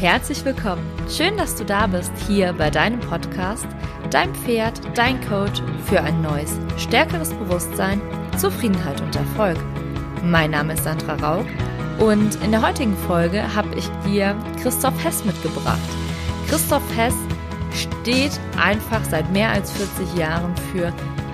[0.00, 0.88] herzlich willkommen.
[1.10, 3.66] Schön, dass du da bist hier bei deinem Podcast,
[4.10, 8.00] dein Pferd, dein Coach für ein neues, stärkeres Bewusstsein,
[8.38, 9.56] Zufriedenheit und Erfolg.
[10.22, 11.44] Mein Name ist Sandra Rauch
[11.98, 15.80] und in der heutigen Folge habe ich dir Christoph Hess mitgebracht.
[16.48, 17.14] Christoph Hess
[17.74, 20.92] steht einfach seit mehr als 40 Jahren für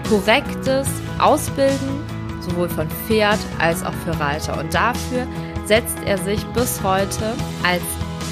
[0.09, 0.89] korrektes
[1.19, 2.01] Ausbilden,
[2.41, 4.59] sowohl von Pferd als auch für Reiter.
[4.59, 5.27] Und dafür
[5.67, 7.83] setzt er sich bis heute als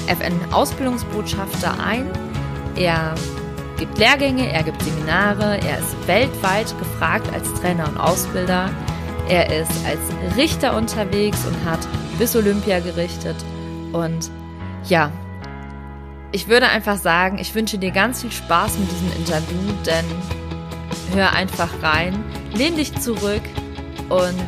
[0.07, 2.09] FN-Ausbildungsbotschafter ein.
[2.75, 3.15] Er
[3.77, 8.69] gibt Lehrgänge, er gibt Seminare, er ist weltweit gefragt als Trainer und Ausbilder.
[9.29, 11.79] Er ist als Richter unterwegs und hat
[12.19, 13.35] bis Olympia gerichtet.
[13.93, 14.29] Und
[14.85, 15.11] ja,
[16.31, 20.05] ich würde einfach sagen, ich wünsche dir ganz viel Spaß mit diesem Interview, denn
[21.13, 23.43] hör einfach rein, lehn dich zurück
[24.09, 24.45] und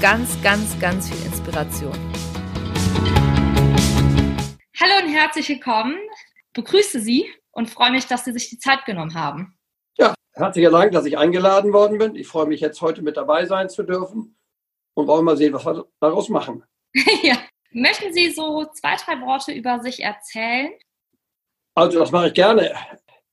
[0.00, 1.98] ganz, ganz, ganz viel Inspiration.
[5.12, 5.98] Herzlich willkommen.
[6.54, 9.58] Begrüße Sie und freue mich, dass Sie sich die Zeit genommen haben.
[9.98, 12.14] Ja, herzlichen Dank, dass ich eingeladen worden bin.
[12.14, 14.38] Ich freue mich jetzt heute mit dabei sein zu dürfen
[14.94, 16.64] und wollen mal sehen, was wir daraus machen.
[17.22, 17.36] ja.
[17.72, 20.70] Möchten Sie so zwei, drei Worte über sich erzählen?
[21.74, 22.74] Also, das mache ich gerne.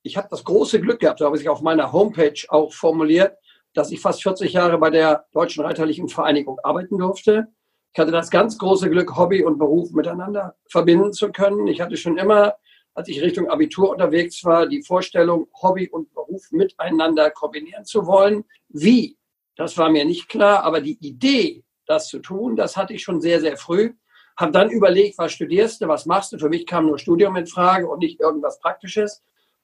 [0.02, 3.38] Ich habe das große Glück gehabt, so habe ich auf meiner Homepage auch formuliert,
[3.72, 7.46] dass ich fast 40 Jahre bei der Deutschen Reiterlichen Vereinigung arbeiten durfte.
[7.92, 11.66] Ich hatte das ganz große Glück, Hobby und Beruf miteinander verbinden zu können.
[11.66, 12.54] Ich hatte schon immer,
[12.94, 18.44] als ich Richtung Abitur unterwegs war, die Vorstellung, Hobby und Beruf miteinander kombinieren zu wollen.
[18.68, 19.16] Wie?
[19.56, 23.20] Das war mir nicht klar, aber die Idee, das zu tun, das hatte ich schon
[23.20, 23.92] sehr, sehr früh.
[24.36, 26.38] Habe dann überlegt, was studierst du, was machst du?
[26.38, 29.20] Für mich kam nur Studium in Frage und nicht irgendwas Praktisches.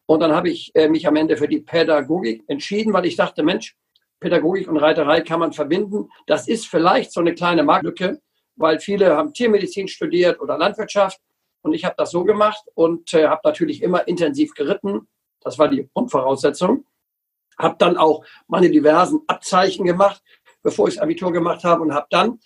[0.06, 3.44] Und dann habe ich äh, mich am Ende für die Pädagogik entschieden, weil ich dachte,
[3.44, 3.76] Mensch,
[4.20, 6.08] Pädagogik und Reiterei kann man verbinden.
[6.26, 8.20] Das ist vielleicht so eine kleine Marktlücke,
[8.56, 11.20] weil viele haben Tiermedizin studiert oder Landwirtschaft.
[11.62, 15.08] Und ich habe das so gemacht und äh, habe natürlich immer intensiv geritten.
[15.40, 16.86] Das war die Grundvoraussetzung.
[17.58, 20.22] Habe dann auch meine diversen Abzeichen gemacht,
[20.62, 22.38] bevor ich das Abitur gemacht habe und habe dann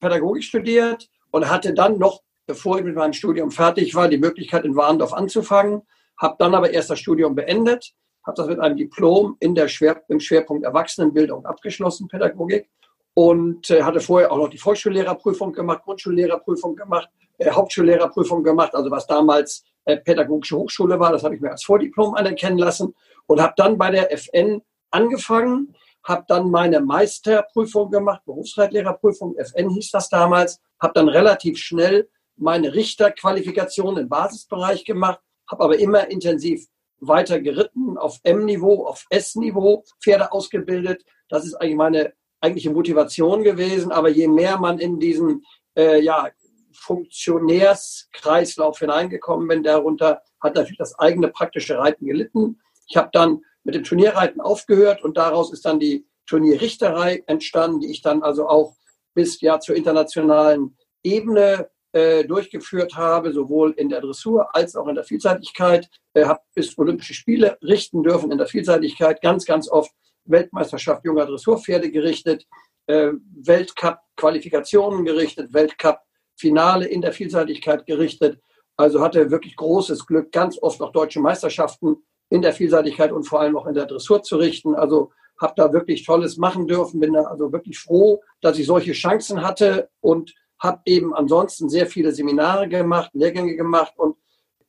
[0.00, 4.64] Pädagogik studiert und hatte dann noch, bevor ich mit meinem Studium fertig war, die Möglichkeit
[4.64, 5.82] in Warndorf anzufangen.
[6.16, 7.94] Habe dann aber erst das Studium beendet
[8.28, 12.68] habe das mit einem Diplom in der Schwer, im Schwerpunkt Erwachsenenbildung abgeschlossen, Pädagogik.
[13.14, 18.90] Und äh, hatte vorher auch noch die Volksschullehrerprüfung gemacht, Grundschullehrerprüfung gemacht, äh, Hauptschullehrerprüfung gemacht, also
[18.90, 22.94] was damals äh, pädagogische Hochschule war, das habe ich mir als Vordiplom anerkennen lassen
[23.26, 25.74] und habe dann bei der FN angefangen,
[26.04, 32.72] habe dann meine Meisterprüfung gemacht, Berufsreitlehrerprüfung, FN hieß das damals, habe dann relativ schnell meine
[32.72, 35.18] Richterqualifikation im Basisbereich gemacht,
[35.50, 36.68] habe aber immer intensiv
[37.00, 41.04] weiter geritten, auf M-Niveau, auf S-Niveau, Pferde ausgebildet.
[41.28, 43.92] Das ist eigentlich meine eigentliche Motivation gewesen.
[43.92, 45.44] Aber je mehr man in diesen
[45.76, 46.30] äh, ja,
[46.72, 52.60] Funktionärskreislauf hineingekommen bin, darunter hat natürlich das eigene praktische Reiten gelitten.
[52.86, 57.90] Ich habe dann mit dem Turnierreiten aufgehört und daraus ist dann die Turnierrichterei entstanden, die
[57.90, 58.76] ich dann also auch
[59.14, 64.94] bis ja zur internationalen Ebene äh, durchgeführt habe, sowohl in der Dressur als auch in
[64.94, 65.88] der Vielseitigkeit.
[66.14, 69.90] Ich habe bis Olympische Spiele richten dürfen in der Vielseitigkeit, ganz, ganz oft
[70.24, 72.44] Weltmeisterschaft junger Dressurpferde gerichtet,
[72.86, 73.12] äh,
[73.42, 78.40] Weltcup-Qualifikationen gerichtet, Weltcup-Finale in der Vielseitigkeit gerichtet.
[78.76, 81.96] Also hatte wirklich großes Glück, ganz oft auch deutsche Meisterschaften
[82.30, 84.74] in der Vielseitigkeit und vor allem auch in der Dressur zu richten.
[84.74, 85.10] Also
[85.40, 89.42] habe da wirklich Tolles machen dürfen, bin da also wirklich froh, dass ich solche Chancen
[89.42, 94.16] hatte und habe eben ansonsten sehr viele Seminare gemacht, Lehrgänge gemacht und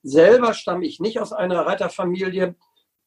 [0.03, 2.55] selber stamme ich nicht aus einer Reiterfamilie,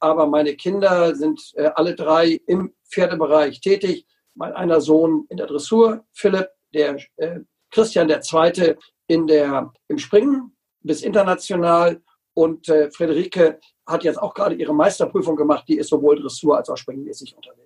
[0.00, 4.06] aber meine Kinder sind äh, alle drei im Pferdebereich tätig.
[4.34, 9.98] Mein einer Sohn in der Dressur, Philipp, der äh, Christian der Zweite in der, im
[9.98, 12.02] Springen bis international
[12.34, 16.68] und äh, Friederike hat jetzt auch gerade ihre Meisterprüfung gemacht, die ist sowohl Dressur als
[16.68, 17.61] auch springmäßig unterwegs.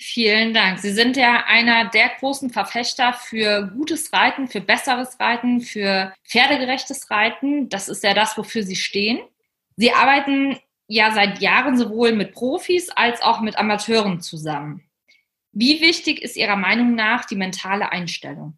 [0.00, 0.78] Vielen Dank.
[0.78, 7.10] Sie sind ja einer der großen Verfechter für gutes Reiten, für besseres Reiten, für pferdegerechtes
[7.10, 7.68] Reiten.
[7.68, 9.18] Das ist ja das, wofür Sie stehen.
[9.76, 10.56] Sie arbeiten
[10.86, 14.84] ja seit Jahren sowohl mit Profis als auch mit Amateuren zusammen.
[15.50, 18.56] Wie wichtig ist Ihrer Meinung nach die mentale Einstellung?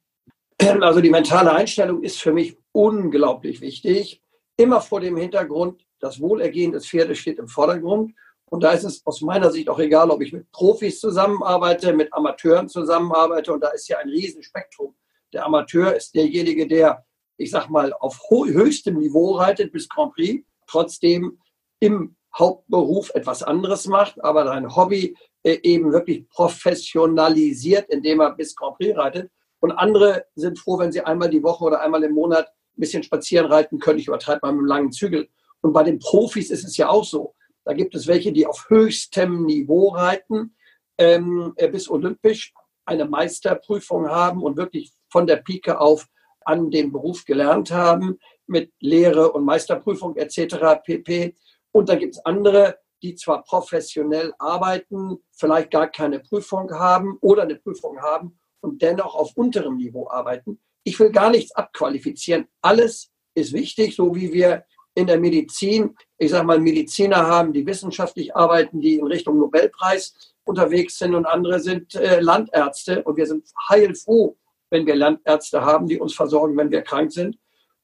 [0.59, 4.21] Also die mentale Einstellung ist für mich unglaublich wichtig.
[4.59, 8.15] Immer vor dem Hintergrund, das Wohlergehen des Pferdes steht im Vordergrund.
[8.51, 12.13] Und da ist es aus meiner Sicht auch egal, ob ich mit Profis zusammenarbeite, mit
[12.13, 13.53] Amateuren zusammenarbeite.
[13.53, 14.95] Und da ist ja ein Riesenspektrum.
[15.33, 17.05] Der Amateur ist derjenige, der,
[17.37, 21.39] ich sag mal, auf höchstem Niveau reitet bis Grand Prix, trotzdem
[21.79, 28.57] im Hauptberuf etwas anderes macht, aber sein Hobby äh, eben wirklich professionalisiert, indem er bis
[28.57, 29.31] Grand Prix reitet.
[29.61, 32.49] Und andere sind froh, wenn sie einmal die Woche oder einmal im Monat
[32.81, 33.99] bisschen spazieren reiten können.
[34.01, 35.29] Ich übertreibe mal mit einem langen Zügel.
[35.61, 37.35] Und bei den Profis ist es ja auch so.
[37.71, 40.57] Da gibt es welche, die auf höchstem Niveau reiten,
[40.99, 42.53] ähm, äh, bis olympisch
[42.85, 46.09] eine Meisterprüfung haben und wirklich von der Pike auf
[46.45, 48.19] an den Beruf gelernt haben
[48.49, 50.83] mit Lehre und Meisterprüfung etc.
[50.85, 51.37] pp.
[51.71, 57.45] Und dann gibt es andere, die zwar professionell arbeiten, vielleicht gar keine Prüfung haben oder
[57.45, 60.61] eine Prüfung haben und dennoch auf unterem Niveau arbeiten.
[60.83, 62.49] Ich will gar nichts abqualifizieren.
[62.63, 64.65] Alles ist wichtig, so wie wir
[64.95, 70.35] in der Medizin, ich sage mal, Mediziner haben, die wissenschaftlich arbeiten, die in Richtung Nobelpreis
[70.45, 74.37] unterwegs sind und andere sind äh, Landärzte und wir sind heilfroh,
[74.71, 77.39] wenn wir Landärzte haben, die uns versorgen, wenn wir krank sind.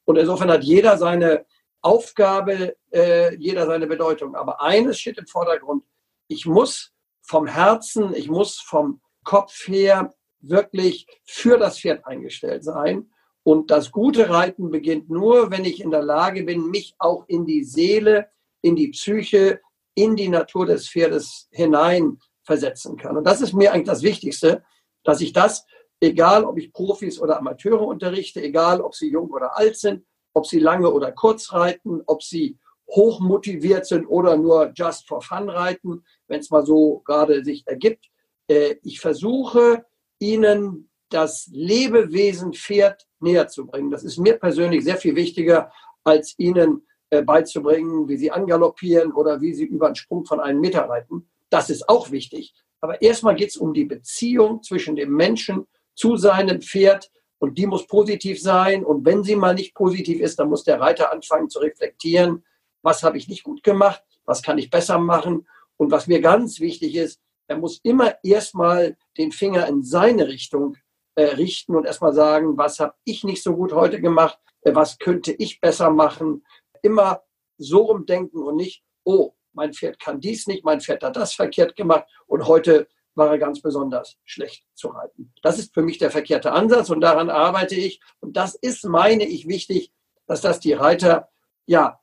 [0.05, 1.47] Und insofern hat jeder seine
[1.81, 4.35] Aufgabe, äh, jeder seine Bedeutung.
[4.35, 5.85] Aber eines steht im Vordergrund.
[6.29, 6.93] Ich muss
[7.23, 13.11] vom Herzen, ich muss vom Kopf her wirklich für das Pferd eingestellt sein.
[13.47, 17.47] Und das gute Reiten beginnt nur, wenn ich in der Lage bin, mich auch in
[17.47, 18.29] die Seele,
[18.61, 19.61] in die Psyche,
[19.95, 23.17] in die Natur des Pferdes hinein versetzen kann.
[23.17, 24.65] Und das ist mir eigentlich das Wichtigste,
[25.05, 25.65] dass ich das,
[26.01, 30.05] egal ob ich Profis oder Amateure unterrichte, egal ob sie jung oder alt sind,
[30.35, 32.59] ob sie lange oder kurz reiten, ob sie
[32.91, 37.65] hoch motiviert sind oder nur just for fun reiten, wenn es mal so gerade sich
[37.69, 38.07] ergibt.
[38.49, 39.87] Äh, ich versuche
[40.19, 43.91] ihnen das Lebewesen Pferd näher zu bringen.
[43.91, 45.73] Das ist mir persönlich sehr viel wichtiger,
[46.05, 50.61] als ihnen äh, beizubringen, wie sie angaloppieren oder wie sie über einen Sprung von einem
[50.61, 51.29] Meter reiten.
[51.51, 52.55] Das ist auch wichtig.
[52.81, 57.67] Aber erstmal geht es um die Beziehung zwischen dem Menschen zu seinem Pferd, und die
[57.67, 58.85] muss positiv sein.
[58.85, 62.45] Und wenn sie mal nicht positiv ist, dann muss der Reiter anfangen zu reflektieren,
[62.83, 65.47] was habe ich nicht gut gemacht, was kann ich besser machen.
[65.77, 70.77] Und was mir ganz wichtig ist, er muss immer erstmal den Finger in seine Richtung
[71.25, 75.33] richten und erstmal sagen, was habe ich nicht so gut heute gemacht, äh, was könnte
[75.33, 76.45] ich besser machen.
[76.83, 77.23] Immer
[77.59, 81.77] so rumdenken und nicht, oh, mein Pferd kann dies nicht, mein Pferd hat das verkehrt
[81.77, 85.33] gemacht und heute war er ganz besonders schlecht zu reiten.
[85.43, 88.01] Das ist für mich der verkehrte Ansatz und daran arbeite ich.
[88.21, 89.91] Und das ist, meine ich, wichtig,
[90.27, 91.31] dass das die Reiter
[91.65, 91.99] ja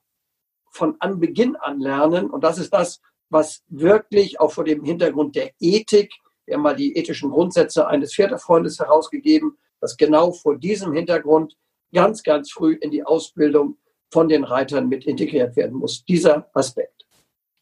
[0.71, 2.31] von Anbeginn an lernen.
[2.31, 2.99] Und das ist das,
[3.29, 6.11] was wirklich auch vor dem Hintergrund der Ethik,
[6.45, 11.55] wir haben mal die ethischen Grundsätze eines Pferdefreundes herausgegeben, dass genau vor diesem Hintergrund
[11.93, 13.77] ganz, ganz früh in die Ausbildung
[14.11, 16.03] von den Reitern mit integriert werden muss.
[16.05, 17.05] Dieser Aspekt.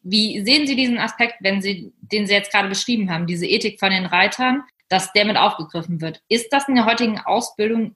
[0.02, 3.78] Wie sehen Sie diesen Aspekt, wenn Sie, den Sie jetzt gerade beschrieben haben, diese Ethik
[3.78, 6.22] von den Reitern, dass der mit aufgegriffen wird?
[6.28, 7.94] Ist das in der heutigen Ausbildung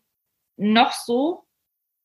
[0.56, 1.45] noch so?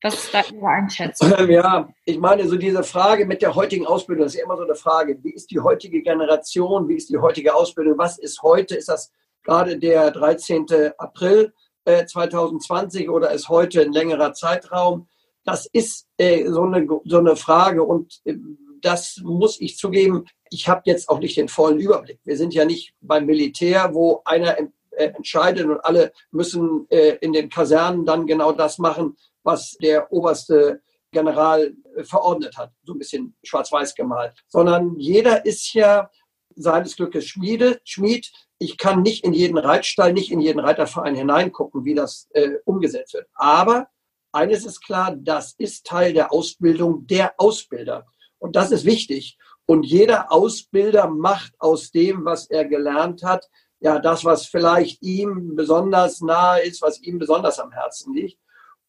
[0.04, 1.32] Was ist da Ihre Einschätzung?
[1.50, 4.76] Ja, ich meine, so diese Frage mit der heutigen Ausbildung, das ist immer so eine
[4.76, 5.18] Frage.
[5.22, 6.88] Wie ist die heutige Generation?
[6.88, 7.98] Wie ist die heutige Ausbildung?
[7.98, 8.76] Was ist heute?
[8.76, 9.12] Ist das
[9.44, 10.66] gerade der 13.
[10.98, 11.54] April
[11.86, 15.08] äh, 2020 oder ist heute ein längerer Zeitraum?
[15.44, 18.36] Das ist äh, so, eine, so eine Frage und äh,
[18.82, 22.20] das muss ich zugeben, ich habe jetzt auch nicht den vollen Überblick.
[22.24, 24.68] Wir sind ja nicht beim Militär, wo einer äh,
[25.08, 30.82] entscheidet und alle müssen äh, in den Kasernen dann genau das machen, was der oberste
[31.12, 32.72] General äh, verordnet hat.
[32.84, 34.34] So ein bisschen schwarz-weiß gemalt.
[34.48, 36.10] Sondern jeder ist ja
[36.56, 38.32] seines Glückes Schmiede, Schmied.
[38.60, 43.14] Ich kann nicht in jeden Reitstall, nicht in jeden Reiterverein hineingucken, wie das äh, umgesetzt
[43.14, 43.28] wird.
[43.34, 43.88] Aber
[44.32, 48.06] eines ist klar, das ist Teil der Ausbildung der Ausbilder.
[48.40, 49.38] Und das ist wichtig.
[49.66, 53.48] Und jeder Ausbilder macht aus dem, was er gelernt hat,
[53.80, 58.40] ja, das, was vielleicht ihm besonders nahe ist, was ihm besonders am Herzen liegt.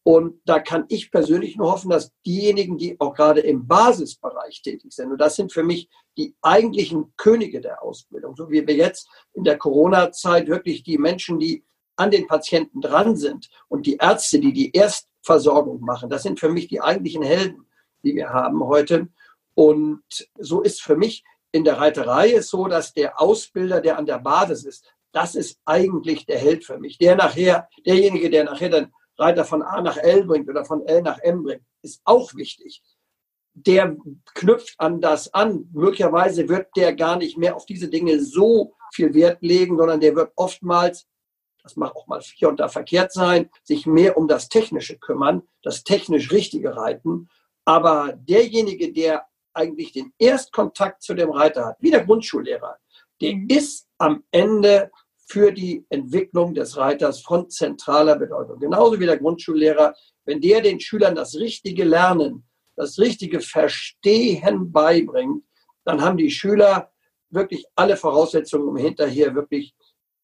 [0.03, 4.91] Und da kann ich persönlich nur hoffen, dass diejenigen, die auch gerade im Basisbereich tätig
[4.91, 9.07] sind, und das sind für mich die eigentlichen Könige der Ausbildung, so wie wir jetzt
[9.33, 11.63] in der Corona-Zeit wirklich die Menschen, die
[11.95, 16.49] an den Patienten dran sind und die Ärzte, die die Erstversorgung machen, das sind für
[16.49, 17.65] mich die eigentlichen Helden,
[18.03, 19.07] die wir haben heute.
[19.55, 20.03] Und
[20.37, 24.17] so ist für mich in der Reiterei es so, dass der Ausbilder, der an der
[24.17, 26.97] Basis ist, das ist eigentlich der Held für mich.
[26.97, 31.01] Der nachher, derjenige, der nachher den Reiter von A nach L bringt oder von L
[31.01, 32.81] nach M bringt, ist auch wichtig.
[33.53, 33.95] Der
[34.33, 35.69] knüpft an das an.
[35.73, 40.15] Möglicherweise wird der gar nicht mehr auf diese Dinge so viel Wert legen, sondern der
[40.15, 41.07] wird oftmals,
[41.61, 45.43] das mag auch mal hier und da verkehrt sein, sich mehr um das Technische kümmern,
[45.61, 47.29] das technisch richtige Reiten.
[47.65, 52.77] Aber derjenige, der eigentlich den Erstkontakt zu dem Reiter hat, wie der Grundschullehrer,
[53.21, 54.91] der ist am Ende
[55.25, 58.59] für die Entwicklung des Reiters von zentraler Bedeutung.
[58.59, 59.93] Genauso wie der Grundschullehrer,
[60.25, 65.43] wenn der den Schülern das richtige Lernen, das richtige Verstehen beibringt,
[65.85, 66.91] dann haben die Schüler
[67.29, 69.75] wirklich alle Voraussetzungen, um hinterher wirklich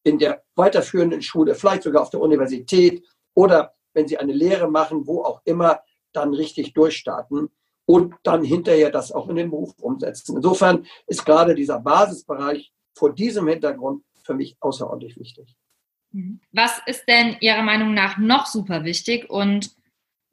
[0.03, 5.05] in der weiterführenden Schule, vielleicht sogar auf der Universität oder wenn sie eine Lehre machen,
[5.07, 5.81] wo auch immer,
[6.13, 7.49] dann richtig durchstarten
[7.85, 10.37] und dann hinterher das auch in den Beruf umsetzen.
[10.37, 15.55] Insofern ist gerade dieser Basisbereich vor diesem Hintergrund für mich außerordentlich wichtig.
[16.11, 16.39] Mhm.
[16.51, 19.71] Was ist denn Ihrer Meinung nach noch super wichtig und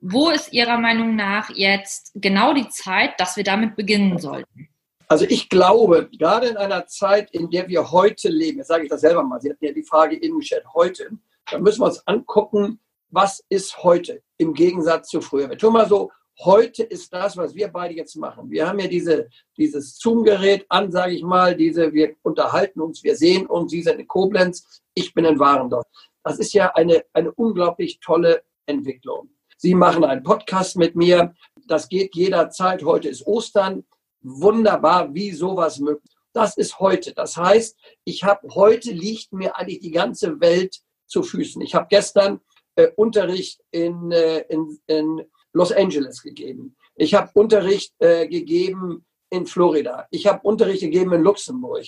[0.01, 4.69] wo ist Ihrer Meinung nach jetzt genau die Zeit, dass wir damit beginnen sollten?
[5.09, 8.91] Also ich glaube, gerade in einer Zeit, in der wir heute leben, jetzt sage ich
[8.91, 11.11] das selber mal, Sie hatten ja die Frage im Chat heute,
[11.51, 15.49] da müssen wir uns angucken, was ist heute im Gegensatz zu früher.
[15.49, 16.11] Wir tun mal so,
[16.45, 18.51] heute ist das, was wir beide jetzt machen.
[18.51, 23.17] Wir haben ja diese, dieses Zoom-Gerät an, sage ich mal, diese, wir unterhalten uns, wir
[23.17, 25.87] sehen uns, Sie sind in Koblenz, ich bin in Warendorf.
[26.23, 29.31] Das ist ja eine, eine unglaublich tolle Entwicklung.
[29.57, 31.35] Sie machen einen Podcast mit mir.
[31.67, 32.85] Das geht jederzeit.
[32.85, 33.85] Heute ist Ostern.
[34.21, 36.13] Wunderbar, wie sowas möglich.
[36.33, 37.15] Das ist heute.
[37.15, 41.63] Das heißt, ich habe heute liegt mir eigentlich die ganze Welt zu Füßen.
[41.63, 42.41] Ich habe gestern
[42.75, 45.25] äh, Unterricht in, äh, in, in
[45.57, 46.77] Los Angeles gegeben.
[46.97, 50.07] Ich habe Unterricht äh, gegeben in Florida.
[50.11, 51.85] Ich habe Unterricht gegeben in Luxemburg.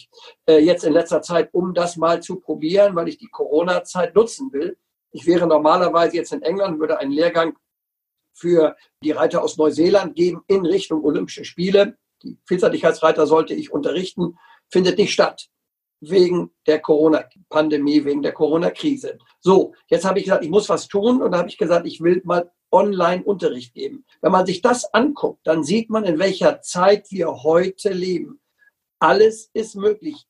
[0.48, 4.50] Äh, jetzt in letzter Zeit, um das mal zu probieren, weil ich die Corona-Zeit nutzen
[4.54, 4.78] will.
[5.12, 7.58] Ich wäre normalerweise jetzt in England, würde einen Lehrgang
[8.32, 11.98] für die Reiter aus Neuseeland geben in Richtung Olympische Spiele.
[12.22, 14.38] Die Vielseitigkeitsreiter sollte ich unterrichten,
[14.70, 15.50] findet nicht statt
[16.00, 19.18] wegen der Corona-Pandemie, wegen der Corona-Krise.
[19.40, 22.00] So, jetzt habe ich gesagt, ich muss was tun und da habe ich gesagt, ich
[22.00, 24.04] will mal Online-Unterricht geben.
[24.20, 28.40] Wenn man sich das anguckt, dann sieht man, in welcher Zeit wir heute leben.
[28.98, 30.26] Alles ist möglich.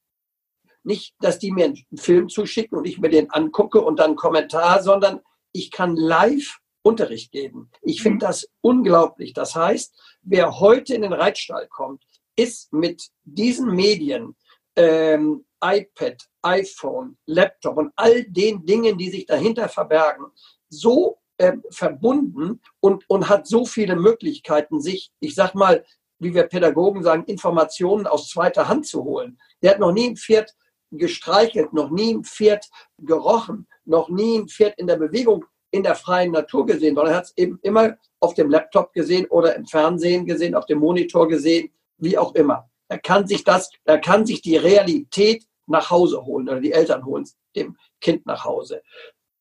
[0.82, 4.82] Nicht, dass die mir einen Film zuschicken und ich mir den angucke und dann Kommentar,
[4.82, 5.20] sondern
[5.52, 7.70] ich kann live Unterricht geben.
[7.82, 9.32] Ich finde das unglaublich.
[9.32, 12.02] Das heißt, wer heute in den Reitstall kommt,
[12.36, 14.36] ist mit diesen Medien,
[14.76, 20.26] ähm, iPad, iPhone, Laptop und all den Dingen, die sich dahinter verbergen,
[20.68, 25.84] so äh, verbunden und, und hat so viele Möglichkeiten, sich, ich sag mal,
[26.18, 29.38] wie wir Pädagogen sagen, Informationen aus zweiter Hand zu holen.
[29.62, 30.54] Der hat noch nie ein Pferd
[30.90, 32.68] gestreichelt, noch nie ein Pferd
[32.98, 37.18] gerochen, noch nie ein Pferd in der Bewegung in der freien Natur gesehen, sondern er
[37.18, 41.28] hat es eben immer auf dem Laptop gesehen oder im Fernsehen gesehen, auf dem Monitor
[41.28, 42.70] gesehen, wie auch immer.
[42.88, 47.04] Er kann sich das, er kann sich die Realität nach Hause holen oder die Eltern
[47.04, 48.82] holen es dem Kind nach Hause.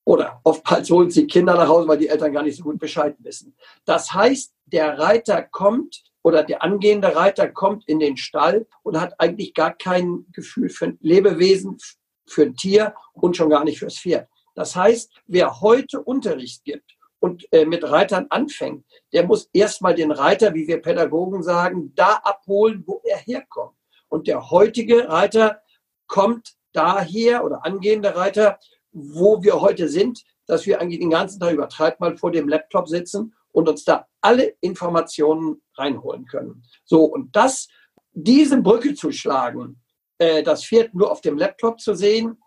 [0.07, 3.17] Oder oftmals holen sie Kinder nach Hause, weil die Eltern gar nicht so gut Bescheid
[3.19, 3.53] wissen.
[3.83, 9.19] Das heißt, der Reiter kommt oder der angehende Reiter kommt in den Stall und hat
[9.19, 11.77] eigentlich gar kein Gefühl für ein Lebewesen,
[12.25, 14.29] für ein Tier und schon gar nicht fürs Pferd.
[14.55, 20.11] Das heißt, wer heute Unterricht gibt und äh, mit Reitern anfängt, der muss erstmal den
[20.11, 23.75] Reiter, wie wir Pädagogen sagen, da abholen, wo er herkommt.
[24.07, 25.61] Und der heutige Reiter
[26.07, 28.57] kommt daher oder angehende Reiter,
[28.91, 32.87] wo wir heute sind, dass wir eigentlich den ganzen Tag übertreibt mal vor dem Laptop
[32.87, 36.63] sitzen und uns da alle Informationen reinholen können.
[36.85, 37.67] So, und das,
[38.13, 39.81] diese Brücke zu schlagen,
[40.17, 42.37] äh, das Pferd nur auf dem Laptop zu sehen,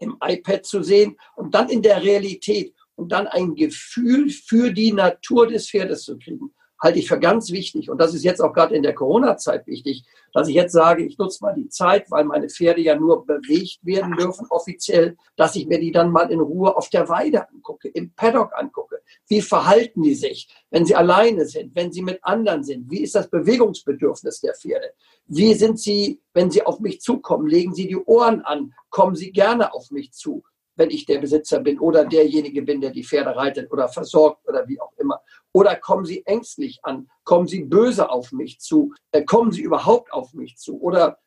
[0.00, 4.92] im iPad zu sehen und dann in der Realität und dann ein Gefühl für die
[4.92, 7.88] Natur des Pferdes zu kriegen halte ich für ganz wichtig.
[7.88, 11.16] Und das ist jetzt auch gerade in der Corona-Zeit wichtig, dass ich jetzt sage, ich
[11.16, 15.66] nutze mal die Zeit, weil meine Pferde ja nur bewegt werden dürfen offiziell, dass ich
[15.68, 19.00] mir die dann mal in Ruhe auf der Weide angucke, im Paddock angucke.
[19.28, 22.90] Wie verhalten die sich, wenn sie alleine sind, wenn sie mit anderen sind?
[22.90, 24.92] Wie ist das Bewegungsbedürfnis der Pferde?
[25.26, 27.46] Wie sind sie, wenn sie auf mich zukommen?
[27.46, 28.74] Legen sie die Ohren an?
[28.90, 30.42] Kommen sie gerne auf mich zu?
[30.76, 34.66] Wenn ich der Besitzer bin oder derjenige bin, der die Pferde reitet oder versorgt oder
[34.68, 35.20] wie auch immer.
[35.52, 37.08] Oder kommen sie ängstlich an?
[37.24, 38.92] Kommen sie böse auf mich zu?
[39.12, 40.80] Äh, kommen sie überhaupt auf mich zu?
[40.80, 41.18] Oder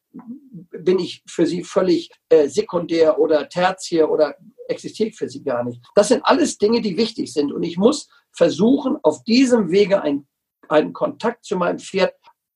[0.72, 4.36] bin ich für sie völlig äh, sekundär oder tertiär oder
[4.68, 5.82] existiert für sie gar nicht?
[5.96, 7.52] Das sind alles Dinge, die wichtig sind.
[7.52, 10.28] Und ich muss versuchen, auf diesem Wege ein,
[10.70, 12.14] einen Kontakt zu meinem Pferd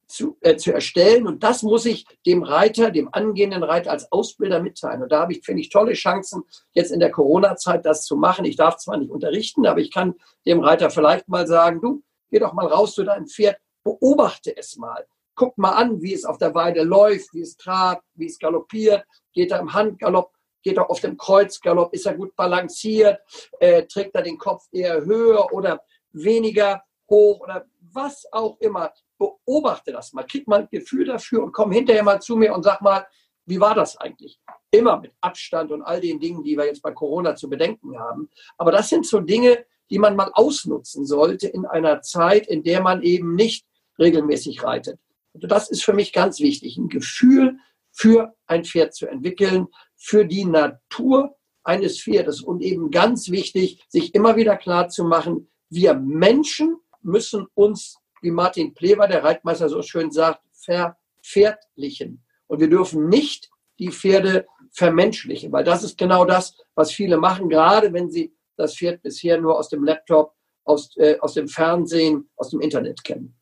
[0.09, 1.27] zu, äh, zu erstellen.
[1.27, 5.03] Und das muss ich dem Reiter, dem angehenden Reiter als Ausbilder mitteilen.
[5.03, 8.45] Und da habe ich, finde ich, tolle Chancen, jetzt in der Corona-Zeit das zu machen.
[8.45, 12.39] Ich darf zwar nicht unterrichten, aber ich kann dem Reiter vielleicht mal sagen, du, geh
[12.39, 15.05] doch mal raus zu deinem Pferd, beobachte es mal.
[15.35, 19.05] Guck mal an, wie es auf der Weide läuft, wie es trabt, wie es galoppiert,
[19.31, 23.21] geht er im Handgalopp, geht er auf dem Kreuzgalopp, ist er gut balanciert,
[23.59, 29.91] äh, trägt er den Kopf eher höher oder weniger hoch oder was auch immer beobachte
[29.91, 32.81] das mal, krieg mal ein Gefühl dafür und komm hinterher mal zu mir und sag
[32.81, 33.05] mal,
[33.45, 34.39] wie war das eigentlich?
[34.71, 38.29] Immer mit Abstand und all den Dingen, die wir jetzt bei Corona zu bedenken haben.
[38.57, 42.81] Aber das sind so Dinge, die man mal ausnutzen sollte in einer Zeit, in der
[42.81, 43.65] man eben nicht
[43.97, 44.99] regelmäßig reitet.
[45.33, 47.57] Und das ist für mich ganz wichtig, ein Gefühl
[47.91, 54.15] für ein Pferd zu entwickeln, für die Natur eines Pferdes und eben ganz wichtig, sich
[54.15, 59.81] immer wieder klar zu machen, wir Menschen müssen uns, wie Martin Plewer, der Reitmeister, so
[59.81, 62.23] schön sagt, verpferdlichen.
[62.47, 63.49] Und wir dürfen nicht
[63.79, 68.75] die Pferde vermenschlichen, weil das ist genau das, was viele machen, gerade wenn sie das
[68.75, 70.35] Pferd bisher nur aus dem Laptop,
[70.65, 73.35] aus, äh, aus dem Fernsehen, aus dem Internet kennen.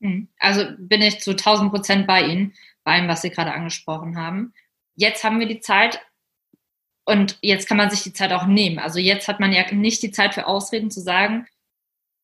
[0.00, 0.28] Hm.
[0.38, 2.54] Also bin ich zu 1000 Prozent bei Ihnen,
[2.84, 4.52] bei allem, was Sie gerade angesprochen haben.
[4.94, 6.00] Jetzt haben wir die Zeit
[7.04, 8.78] und jetzt kann man sich die Zeit auch nehmen.
[8.78, 11.46] Also jetzt hat man ja nicht die Zeit für Ausreden zu sagen,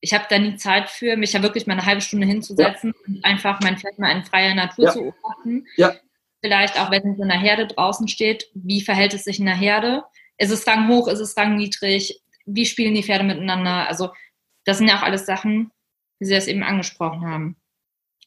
[0.01, 3.07] ich habe da nie Zeit für, mich ja wirklich mal eine halbe Stunde hinzusetzen ja.
[3.07, 4.93] und einfach mein Pferd mal in freier Natur ja.
[4.93, 5.67] zu beobachten.
[5.77, 5.95] Ja.
[6.43, 9.57] Vielleicht auch, wenn es in einer Herde draußen steht, wie verhält es sich in der
[9.57, 10.05] Herde?
[10.39, 12.23] Ist es Rang hoch, ist es Rang niedrig?
[12.47, 13.87] Wie spielen die Pferde miteinander?
[13.89, 14.11] Also
[14.65, 15.71] das sind ja auch alles Sachen,
[16.19, 17.57] wie Sie das eben angesprochen haben.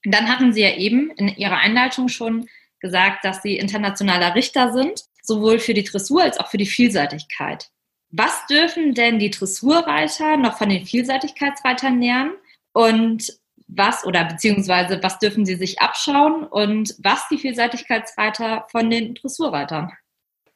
[0.05, 2.47] Und dann hatten Sie ja eben in Ihrer Einleitung schon
[2.79, 7.69] gesagt, dass Sie internationaler Richter sind, sowohl für die Dressur als auch für die Vielseitigkeit.
[8.15, 12.33] Was dürfen denn die Dressurreiter noch von den Vielseitigkeitsreitern lernen?
[12.71, 19.15] Und was oder beziehungsweise was dürfen sie sich abschauen und was die Vielseitigkeitsreiter von den
[19.15, 19.91] Dressurreitern?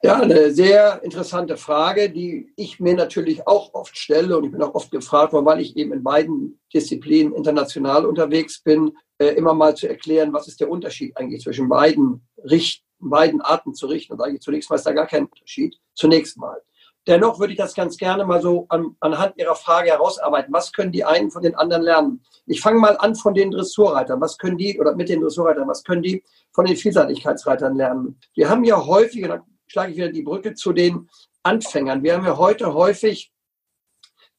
[0.04, 4.62] Ja, eine sehr interessante Frage, die ich mir natürlich auch oft stelle und ich bin
[4.62, 9.56] auch oft gefragt worden, weil ich eben in beiden Disziplinen international unterwegs bin, äh, immer
[9.56, 14.14] mal zu erklären, was ist der Unterschied eigentlich zwischen beiden Richten, beiden Arten zu richten
[14.14, 15.76] und eigentlich zunächst mal ist da gar kein Unterschied.
[15.96, 16.62] Zunächst mal.
[17.08, 20.54] Dennoch würde ich das ganz gerne mal so an, anhand Ihrer Frage herausarbeiten.
[20.54, 22.24] Was können die einen von den anderen lernen?
[22.46, 24.20] Ich fange mal an von den Dressurreitern.
[24.20, 26.22] Was können die, oder mit den Dressurreitern, was können die
[26.52, 28.20] von den Vielseitigkeitsreitern lernen?
[28.34, 31.10] Wir haben ja häufig, und da schlage ich wieder die Brücke zu den
[31.44, 32.04] Anfängern.
[32.04, 33.32] Wir haben ja heute häufig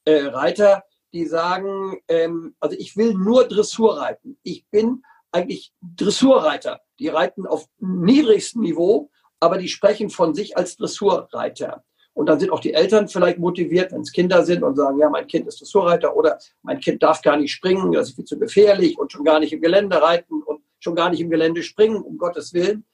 [0.05, 0.85] äh, Reiter,
[1.15, 4.39] die sagen, ähm, also ich will nur Dressur reiten.
[4.43, 6.81] Ich bin eigentlich Dressurreiter.
[6.99, 9.11] Die reiten auf niedrigstem Niveau,
[9.41, 11.83] aber die sprechen von sich als Dressurreiter.
[12.19, 15.09] Und dann sind auch die Eltern vielleicht motiviert, wenn es Kinder sind und sagen, ja,
[15.09, 18.37] mein Kind ist Dressurreiter oder mein Kind darf gar nicht springen, das ist viel zu
[18.41, 22.03] gefährlich und schon gar nicht im Gelände reiten und schon gar nicht im Gelände springen,
[22.03, 22.85] um Gottes Willen.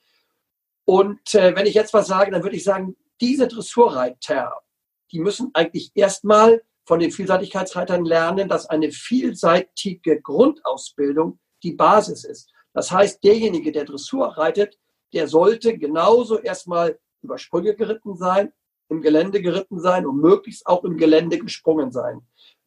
[0.84, 4.58] Und äh, wenn ich jetzt was sage, dann würde ich sagen, diese Dressurreiter,
[5.10, 12.52] die müssen eigentlich erstmal von den Vielseitigkeitsreitern lernen, dass eine vielseitige Grundausbildung die Basis ist.
[12.74, 14.78] Das heißt, derjenige, der Dressur reitet,
[15.14, 18.52] der sollte genauso erstmal über Sprünge geritten sein,
[18.94, 22.20] im Gelände geritten sein und möglichst auch im Gelände gesprungen sein.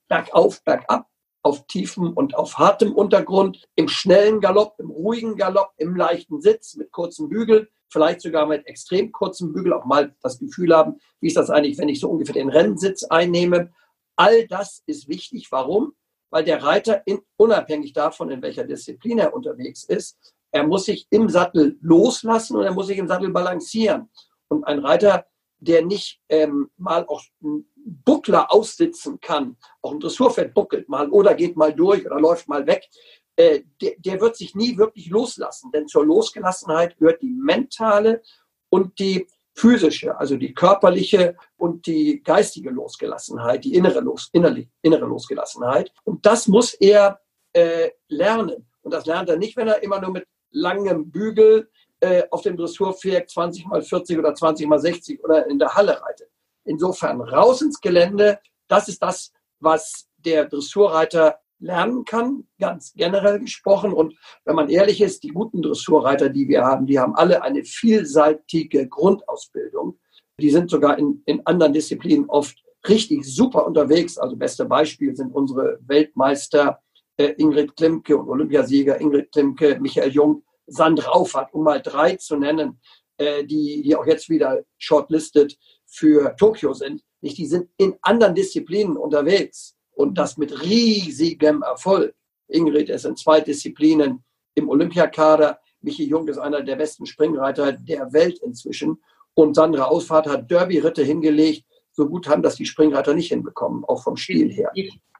[0.07, 1.07] Bergauf, bergab,
[1.43, 6.75] auf tiefem und auf hartem Untergrund, im schnellen Galopp, im ruhigen Galopp, im leichten Sitz
[6.75, 11.27] mit kurzem Bügel, vielleicht sogar mit extrem kurzem Bügel, auch mal das Gefühl haben, wie
[11.27, 13.71] ist das eigentlich, wenn ich so ungefähr den Rennsitz einnehme.
[14.17, 15.47] All das ist wichtig.
[15.51, 15.93] Warum?
[16.29, 20.17] Weil der Reiter, in, unabhängig davon, in welcher Disziplin er unterwegs ist,
[20.51, 24.09] er muss sich im Sattel loslassen und er muss sich im Sattel balancieren.
[24.49, 25.25] Und ein Reiter
[25.59, 31.33] der nicht ähm, mal auch einen Buckler aussitzen kann, auch ein Dressurpferd buckelt mal oder
[31.33, 32.87] geht mal durch oder läuft mal weg,
[33.35, 35.71] äh, der, der wird sich nie wirklich loslassen.
[35.71, 38.21] Denn zur Losgelassenheit gehört die mentale
[38.69, 45.05] und die physische, also die körperliche und die geistige Losgelassenheit, die innere, Los, innerlich, innere
[45.05, 45.91] Losgelassenheit.
[46.03, 47.19] Und das muss er
[47.53, 48.69] äh, lernen.
[48.81, 52.57] Und das lernt er nicht, wenn er immer nur mit langem Bügel äh, auf dem
[52.57, 56.29] Dressurpferd 20 mal 40 oder 20 mal 60 oder in der Halle reitet.
[56.65, 63.93] Insofern raus ins Gelände, das ist das, was der Dressurreiter lernen kann, ganz generell gesprochen.
[63.93, 67.63] Und wenn man ehrlich ist, die guten Dressurreiter, die wir haben, die haben alle eine
[67.63, 69.97] vielseitige Grundausbildung.
[70.39, 74.17] Die sind sogar in, in anderen Disziplinen oft richtig super unterwegs.
[74.17, 76.79] Also beste Beispiel sind unsere Weltmeister
[77.17, 82.37] äh, Ingrid Klimke und Olympiasieger Ingrid Klimke, Michael Jung, Sand Raufert, um mal drei zu
[82.37, 82.79] nennen,
[83.17, 87.03] äh, die, die auch jetzt wieder shortlisted für Tokio sind.
[87.21, 92.13] Nicht, die sind in anderen Disziplinen unterwegs und das mit riesigem Erfolg.
[92.47, 94.23] Ingrid ist in zwei Disziplinen
[94.55, 95.59] im Olympiakader.
[95.81, 99.01] Michi Jung ist einer der besten Springreiter der Welt inzwischen.
[99.33, 101.65] Und Sandra Ausfahrt hat Derby-Ritte hingelegt.
[101.91, 104.71] So gut haben das die Springreiter nicht hinbekommen, auch vom Stil her.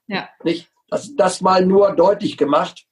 [0.06, 0.28] Ja.
[0.44, 0.70] Nicht?
[0.88, 2.86] Das, das mal nur deutlich gemacht.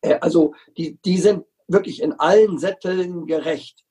[0.00, 3.84] Äh, also die, die sind wirklich in allen Sätteln gerecht.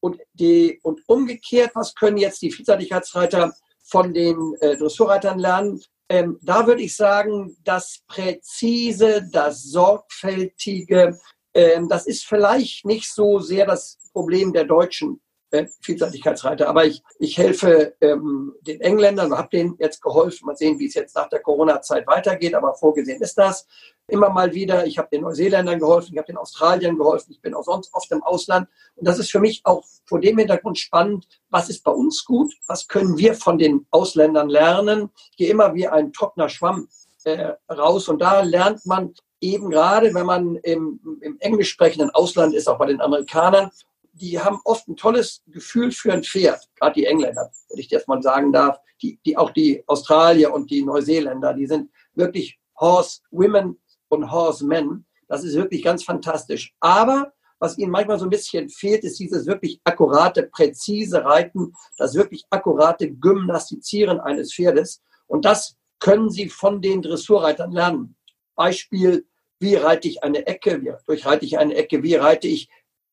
[0.00, 3.52] Und, die, und umgekehrt, was können jetzt die Vielseitigkeitsreiter
[3.84, 5.80] von den äh, Dressurreitern lernen?
[6.08, 11.18] Ähm, da würde ich sagen, das Präzise, das Sorgfältige,
[11.54, 16.68] ähm, das ist vielleicht nicht so sehr das Problem der Deutschen äh, Vielseitigkeitsreiter.
[16.68, 20.46] Aber ich, ich helfe ähm, den Engländern, habe denen jetzt geholfen.
[20.46, 23.66] Mal sehen, wie es jetzt nach der Corona-Zeit weitergeht, aber vorgesehen ist das
[24.08, 24.86] immer mal wieder.
[24.86, 28.10] Ich habe den Neuseeländern geholfen, ich habe den Australiern geholfen, ich bin auch sonst oft
[28.10, 28.68] im Ausland.
[28.96, 32.54] Und das ist für mich auch vor dem Hintergrund spannend, was ist bei uns gut,
[32.66, 35.10] was können wir von den Ausländern lernen.
[35.32, 36.88] Ich gehe immer wie ein trockener Schwamm
[37.24, 38.08] äh, raus.
[38.08, 42.78] Und da lernt man eben gerade, wenn man im, im englisch sprechenden Ausland ist, auch
[42.78, 43.70] bei den Amerikanern,
[44.12, 48.06] die haben oft ein tolles Gefühl für ein Pferd, gerade die Engländer, wenn ich das
[48.06, 53.20] mal sagen darf, die, die auch die Australier und die Neuseeländer, die sind wirklich Horse
[53.30, 55.06] Women und Horse Men.
[55.28, 56.74] Das ist wirklich ganz fantastisch.
[56.80, 62.14] Aber was ihnen manchmal so ein bisschen fehlt, ist dieses wirklich akkurate, präzise Reiten, das
[62.14, 65.02] wirklich akkurate Gymnastizieren eines Pferdes.
[65.26, 68.16] Und das können sie von den Dressurreitern lernen.
[68.54, 69.26] Beispiel,
[69.60, 72.68] wie reite ich eine Ecke, wie durchreite ich eine Ecke, wie reite ich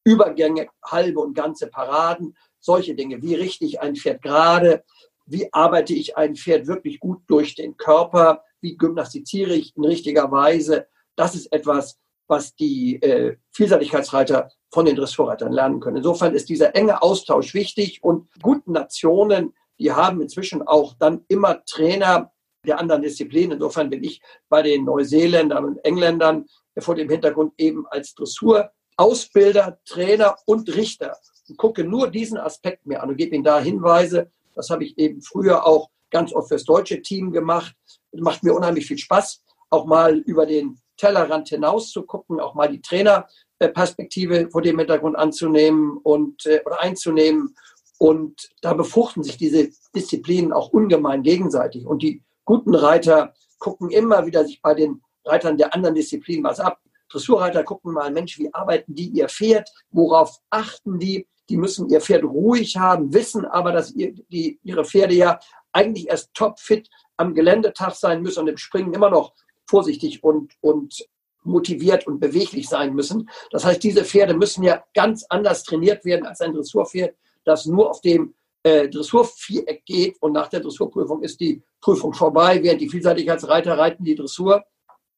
[0.06, 3.22] Übergänge, halbe und ganze Paraden, solche Dinge.
[3.22, 4.84] Wie richte ich ein Pferd gerade?
[5.26, 8.44] Wie arbeite ich ein Pferd wirklich gut durch den Körper?
[8.62, 10.88] Wie gymnastiziere ich in richtiger Weise?
[11.16, 15.98] Das ist etwas, was die äh, Vielseitigkeitsreiter von den Dressurreitern lernen können.
[15.98, 21.64] Insofern ist dieser enge Austausch wichtig und guten Nationen, die haben inzwischen auch dann immer
[21.66, 22.32] Trainer
[22.66, 23.54] der anderen Disziplinen.
[23.54, 26.46] Insofern bin ich bei den Neuseeländern und Engländern
[26.80, 31.18] vor dem Hintergrund eben als Dressur Ausbilder, Trainer und Richter
[31.50, 34.32] und gucke nur diesen Aspekt mir an und gebe Ihnen da Hinweise.
[34.54, 37.76] Das habe ich eben früher auch ganz oft fürs deutsche Team gemacht.
[38.12, 42.56] Das macht mir unheimlich viel Spaß, auch mal über den Tellerrand hinaus zu gucken, auch
[42.56, 47.56] mal die Trainerperspektive vor dem Hintergrund anzunehmen und äh, oder einzunehmen.
[47.98, 51.86] Und da befruchten sich diese Disziplinen auch ungemein gegenseitig.
[51.86, 56.60] Und die guten Reiter gucken immer wieder sich bei den Reitern der anderen Disziplinen was
[56.60, 56.80] ab.
[57.16, 59.70] Dressurreiter gucken mal, Mensch, wie arbeiten die ihr Pferd?
[59.90, 61.28] Worauf achten die?
[61.50, 65.40] Die müssen ihr Pferd ruhig haben, wissen aber, dass ihr, die, ihre Pferde ja
[65.72, 69.34] eigentlich erst topfit am Geländetag sein müssen und im Springen immer noch
[69.66, 71.08] vorsichtig und, und
[71.44, 73.30] motiviert und beweglich sein müssen.
[73.52, 77.92] Das heißt, diese Pferde müssen ja ganz anders trainiert werden als ein Dressurpferd, das nur
[77.92, 82.90] auf dem äh, Dressurviereck geht und nach der Dressurprüfung ist die Prüfung vorbei, während die
[82.90, 84.66] Vielseitigkeitsreiter reiten die Dressur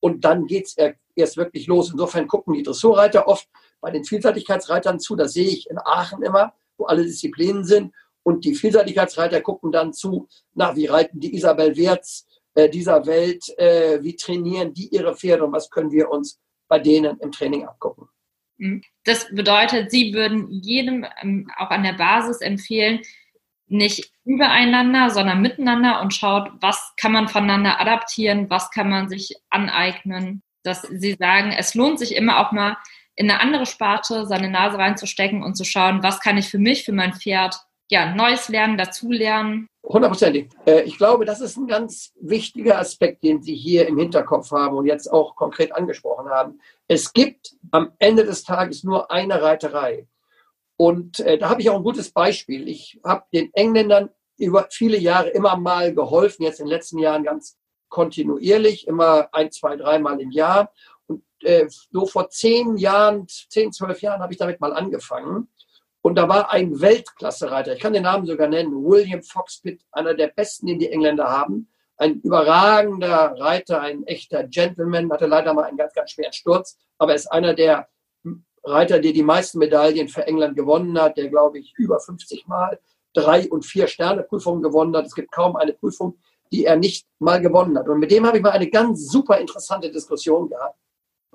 [0.08, 0.78] und dann geht es
[1.16, 1.92] erst wirklich los.
[1.92, 3.46] Insofern gucken die Dressurreiter oft
[3.82, 5.18] bei den Vielseitigkeitsreitern zu.
[5.18, 7.94] Das sehe ich in Aachen immer, wo alle Disziplinen sind.
[8.24, 13.44] Und die Vielseitigkeitsreiter gucken dann zu, na, wie reiten die Isabel Wertz äh, dieser Welt,
[13.58, 16.40] äh, wie trainieren die ihre Pferde und was können wir uns
[16.70, 18.08] bei denen im Training abgucken.
[18.58, 18.82] Mhm.
[19.04, 23.02] Das bedeutet, Sie würden jedem ähm, auch an der Basis empfehlen,
[23.68, 29.36] nicht übereinander, sondern miteinander und schaut, was kann man voneinander adaptieren, was kann man sich
[29.50, 30.42] aneignen.
[30.64, 32.78] Dass sie sagen, es lohnt sich immer auch mal
[33.16, 36.86] in eine andere Sparte seine Nase reinzustecken und zu schauen, was kann ich für mich,
[36.86, 39.68] für mein Pferd, ja, Neues lernen, dazulernen.
[39.84, 40.50] Hundertprozentig.
[40.66, 44.76] Äh, ich glaube, das ist ein ganz wichtiger Aspekt, den Sie hier im Hinterkopf haben
[44.76, 46.60] und jetzt auch konkret angesprochen haben.
[46.88, 50.06] Es gibt am Ende des Tages nur eine Reiterei.
[50.78, 52.68] Und äh, da habe ich auch ein gutes Beispiel.
[52.68, 57.24] Ich habe den Engländern über viele Jahre immer mal geholfen, jetzt in den letzten Jahren
[57.24, 57.58] ganz
[57.90, 60.72] kontinuierlich, immer ein, zwei, dreimal im Jahr.
[61.08, 65.50] Und äh, so vor zehn Jahren, zehn, zwölf Jahren habe ich damit mal angefangen.
[66.02, 70.28] Und da war ein Weltklasse-Reiter, ich kann den Namen sogar nennen, William Foxpitt, einer der
[70.28, 71.70] besten, den die Engländer haben.
[71.98, 77.12] Ein überragender Reiter, ein echter Gentleman, hatte leider mal einen ganz, ganz schweren Sturz, aber
[77.12, 77.90] er ist einer der
[78.68, 82.80] Reiter, der die meisten Medaillen für England gewonnen hat, der, glaube ich, über 50 Mal
[83.14, 85.06] drei- und vier Sterne-Prüfungen gewonnen hat.
[85.06, 86.18] Es gibt kaum eine Prüfung,
[86.52, 87.88] die er nicht mal gewonnen hat.
[87.88, 90.78] Und mit dem habe ich mal eine ganz super interessante Diskussion gehabt.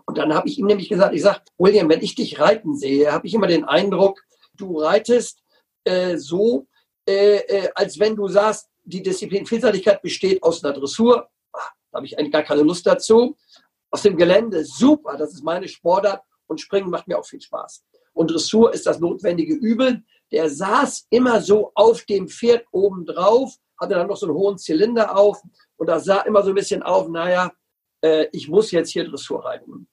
[0.06, 3.12] Und dann habe ich ihm nämlich gesagt, ich sage, William, wenn ich dich reiten sehe,
[3.12, 4.22] habe ich immer den Eindruck,
[4.54, 5.42] du reitest
[5.84, 6.66] äh, so,
[7.08, 11.28] äh, äh, als wenn du sagst, die Disziplin Vielseitigkeit besteht aus einer Dressur.
[11.52, 13.36] Ach, da habe ich eigentlich gar keine Lust dazu.
[13.90, 17.82] Aus dem Gelände, super, das ist meine Sportart und Springen macht mir auch viel Spaß.
[18.12, 20.02] Und Dressur ist das notwendige Übel.
[20.30, 24.58] Der saß immer so auf dem Pferd oben drauf, hatte dann noch so einen hohen
[24.58, 25.42] Zylinder auf
[25.76, 27.50] und da sah immer so ein bisschen auf, naja,
[28.02, 29.72] äh, ich muss jetzt hier Dressur reiten.
[29.72, 29.88] Und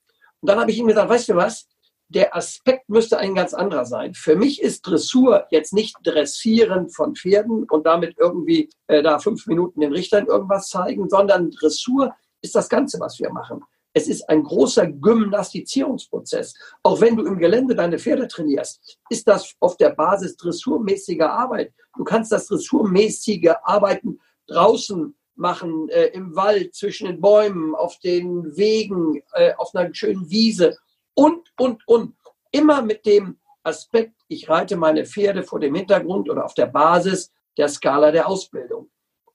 [0.50, 1.68] dann habe ich ihm gesagt, weißt du was?
[2.10, 4.14] Der Aspekt müsste ein ganz anderer sein.
[4.16, 9.46] Für mich ist Dressur jetzt nicht Dressieren von Pferden und damit irgendwie äh, da fünf
[9.48, 13.64] Minuten den Richtern irgendwas zeigen, sondern Dressur ist das Ganze, was wir machen.
[14.00, 16.54] Es ist ein großer Gymnastizierungsprozess.
[16.84, 21.74] Auch wenn du im Gelände deine Pferde trainierst, ist das auf der Basis dressurmäßiger Arbeit.
[21.98, 28.56] Du kannst das dressurmäßige Arbeiten draußen machen, äh, im Wald, zwischen den Bäumen, auf den
[28.56, 30.78] Wegen, äh, auf einer schönen Wiese
[31.14, 32.16] und, und, und.
[32.52, 37.34] Immer mit dem Aspekt, ich reite meine Pferde vor dem Hintergrund oder auf der Basis
[37.58, 38.90] der Skala der Ausbildung.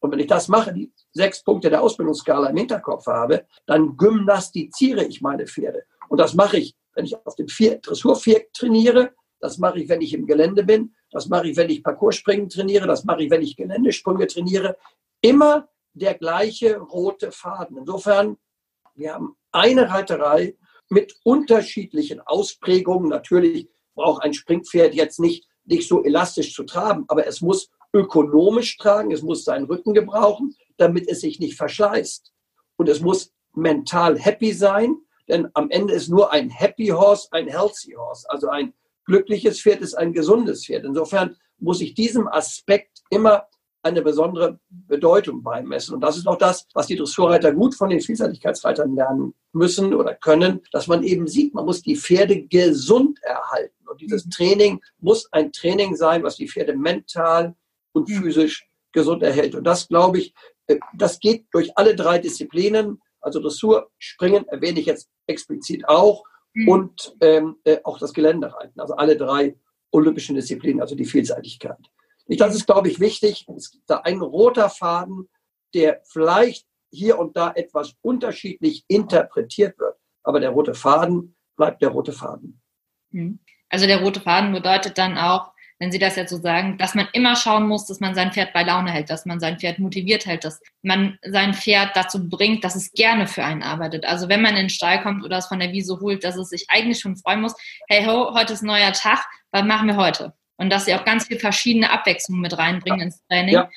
[0.04, 5.02] Und wenn ich das mache, die sechs Punkte der Ausbildungsskala im Hinterkopf habe, dann gymnastiziere
[5.02, 5.84] ich meine Pferde.
[6.10, 10.12] Und das mache ich, wenn ich auf dem Dressurviereck trainiere, das mache ich, wenn ich
[10.12, 13.56] im Gelände bin, das mache ich, wenn ich Parcourspringen trainiere, das mache ich, wenn ich
[13.56, 14.76] Geländesprünge trainiere.
[15.22, 17.78] Immer der gleiche rote Faden.
[17.78, 18.36] Insofern,
[18.94, 20.54] wir haben eine Reiterei
[20.90, 23.08] mit unterschiedlichen Ausprägungen.
[23.08, 28.76] Natürlich braucht ein Springpferd jetzt nicht, nicht so elastisch zu traben, aber es muss ökonomisch
[28.76, 32.32] tragen, es muss seinen Rücken gebrauchen, damit es sich nicht verschleißt.
[32.76, 34.96] Und es muss mental happy sein,
[35.28, 38.28] denn am Ende ist nur ein Happy Horse ein Healthy Horse.
[38.28, 38.74] Also ein
[39.06, 40.84] glückliches Pferd ist ein gesundes Pferd.
[40.84, 43.46] Insofern muss ich diesem Aspekt immer
[43.82, 45.94] eine besondere Bedeutung beimessen.
[45.94, 50.14] Und das ist auch das, was die Dressurreiter gut von den Vielseitigkeitsreitern lernen müssen oder
[50.14, 53.86] können, dass man eben sieht, man muss die Pferde gesund erhalten.
[53.86, 57.54] Und dieses Training muss ein Training sein, was die Pferde mental
[57.94, 59.54] und physisch gesund erhält.
[59.54, 60.34] Und das, glaube ich,
[60.66, 63.00] äh, das geht durch alle drei Disziplinen.
[63.20, 66.68] Also Dressur, Springen erwähne ich jetzt explizit auch mhm.
[66.68, 68.80] und ähm, äh, auch das Geländereiten.
[68.80, 69.56] Also alle drei
[69.90, 71.78] olympischen Disziplinen, also die Vielseitigkeit.
[72.26, 73.46] Ich, das ist, glaube ich, wichtig.
[73.56, 75.28] Es gibt da ein roter Faden,
[75.74, 79.96] der vielleicht hier und da etwas unterschiedlich interpretiert wird.
[80.22, 82.62] Aber der rote Faden bleibt der rote Faden.
[83.10, 83.40] Mhm.
[83.68, 85.53] Also der rote Faden bedeutet dann auch,
[85.84, 88.54] wenn Sie das jetzt so sagen, dass man immer schauen muss, dass man sein Pferd
[88.54, 92.64] bei Laune hält, dass man sein Pferd motiviert hält, dass man sein Pferd dazu bringt,
[92.64, 94.06] dass es gerne für einen arbeitet.
[94.06, 96.48] Also wenn man in den Stall kommt oder es von der Wiese holt, dass es
[96.48, 97.54] sich eigentlich schon freuen muss,
[97.86, 100.32] hey ho, heute ist ein neuer Tag, was machen wir heute?
[100.56, 103.52] Und dass sie auch ganz viel verschiedene Abwechslungen mit reinbringen ins Training.
[103.52, 103.68] Ja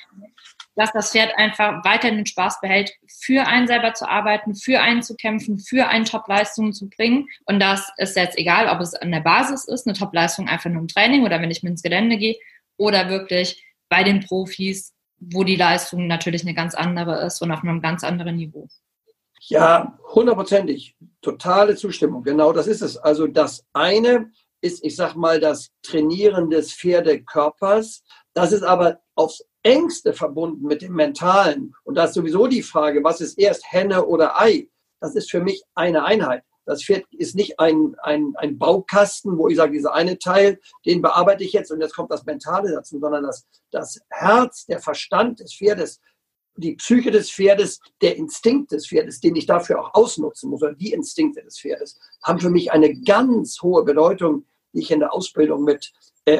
[0.77, 5.01] dass das Pferd einfach weiterhin den Spaß behält, für einen selber zu arbeiten, für einen
[5.01, 7.27] zu kämpfen, für einen Top-Leistungen zu bringen.
[7.45, 10.81] Und das ist jetzt egal, ob es an der Basis ist, eine Top-Leistung einfach nur
[10.81, 12.37] im Training oder wenn ich mit ins Gelände gehe
[12.77, 17.63] oder wirklich bei den Profis, wo die Leistung natürlich eine ganz andere ist und auf
[17.63, 18.67] einem ganz anderen Niveau.
[19.41, 20.95] Ja, hundertprozentig.
[21.21, 22.23] Totale Zustimmung.
[22.23, 22.97] Genau das ist es.
[22.97, 28.03] Also das eine ist, ich sag mal, das Trainieren des Pferdekörpers.
[28.33, 31.75] Das ist aber aufs Ängste verbunden mit dem Mentalen.
[31.83, 34.69] Und da ist sowieso die Frage, was ist erst Henne oder Ei?
[35.01, 36.43] Das ist für mich eine Einheit.
[36.65, 41.01] Das Pferd ist nicht ein, ein, ein Baukasten, wo ich sage, dieser eine Teil, den
[41.01, 45.41] bearbeite ich jetzt und jetzt kommt das Mentale dazu, sondern das, das Herz, der Verstand
[45.41, 45.99] des Pferdes,
[46.55, 50.73] die Psyche des Pferdes, der Instinkt des Pferdes, den ich dafür auch ausnutzen muss, oder
[50.73, 55.13] die Instinkte des Pferdes, haben für mich eine ganz hohe Bedeutung, die ich in der
[55.13, 55.91] Ausbildung mit
[56.25, 56.39] äh,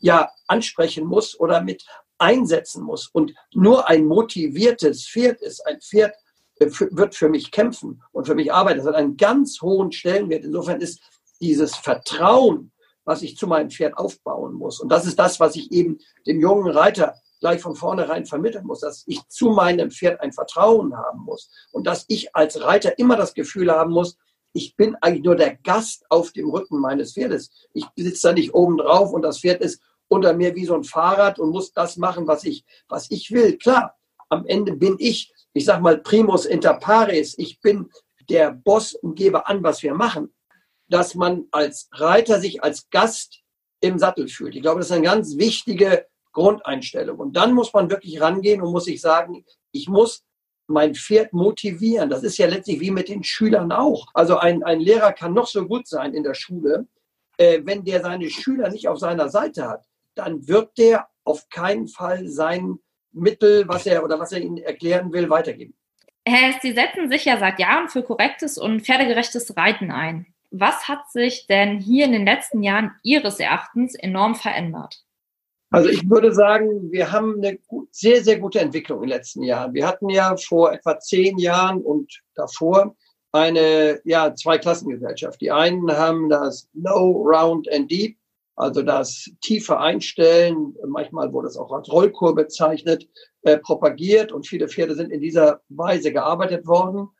[0.00, 1.84] ja, ansprechen muss oder mit
[2.18, 3.08] einsetzen muss.
[3.08, 6.14] Und nur ein motiviertes Pferd ist ein Pferd,
[6.58, 8.78] äh, wird für mich kämpfen und für mich arbeiten.
[8.78, 10.44] Das hat einen ganz hohen Stellenwert.
[10.44, 11.00] Insofern ist
[11.40, 12.72] dieses Vertrauen,
[13.04, 14.80] was ich zu meinem Pferd aufbauen muss.
[14.80, 18.80] Und das ist das, was ich eben dem jungen Reiter gleich von vornherein vermitteln muss,
[18.80, 23.16] dass ich zu meinem Pferd ein Vertrauen haben muss und dass ich als Reiter immer
[23.16, 24.16] das Gefühl haben muss,
[24.52, 27.50] ich bin eigentlich nur der Gast auf dem Rücken meines Pferdes.
[27.74, 30.84] Ich sitze da nicht oben drauf und das Pferd ist unter mir wie so ein
[30.84, 33.56] Fahrrad und muss das machen, was ich, was ich will.
[33.58, 33.96] Klar,
[34.28, 37.36] am Ende bin ich, ich sag mal, primus inter pares.
[37.38, 37.90] Ich bin
[38.28, 40.34] der Boss und gebe an, was wir machen.
[40.88, 43.40] Dass man als Reiter sich als Gast
[43.80, 44.54] im Sattel fühlt.
[44.54, 47.18] Ich glaube, das ist eine ganz wichtige Grundeinstellung.
[47.18, 50.24] Und dann muss man wirklich rangehen und muss sich sagen, ich muss
[50.68, 52.10] mein Pferd motivieren.
[52.10, 54.08] Das ist ja letztlich wie mit den Schülern auch.
[54.14, 56.86] Also ein, ein Lehrer kann noch so gut sein in der Schule,
[57.38, 61.88] äh, wenn der seine Schüler nicht auf seiner Seite hat, dann wird der auf keinen
[61.88, 62.78] Fall sein
[63.12, 65.74] Mittel, was er oder was er ihnen erklären will, weitergeben.
[66.26, 70.26] Herr Sie setzen sich ja seit Jahren für korrektes und pferdegerechtes Reiten ein.
[70.50, 75.02] Was hat sich denn hier in den letzten Jahren Ihres Erachtens enorm verändert?
[75.70, 77.58] Also ich würde sagen, wir haben eine
[77.90, 79.74] sehr, sehr gute Entwicklung in den letzten Jahren.
[79.74, 82.96] Wir hatten ja vor etwa zehn Jahren und davor
[83.32, 85.40] eine ja, Zweiklassengesellschaft.
[85.40, 88.16] Die einen haben das Low, Round and Deep
[88.56, 93.06] also das tiefe Einstellen, manchmal wurde es auch als Rollkur bezeichnet,
[93.42, 97.10] äh, propagiert und viele Pferde sind in dieser Weise gearbeitet worden.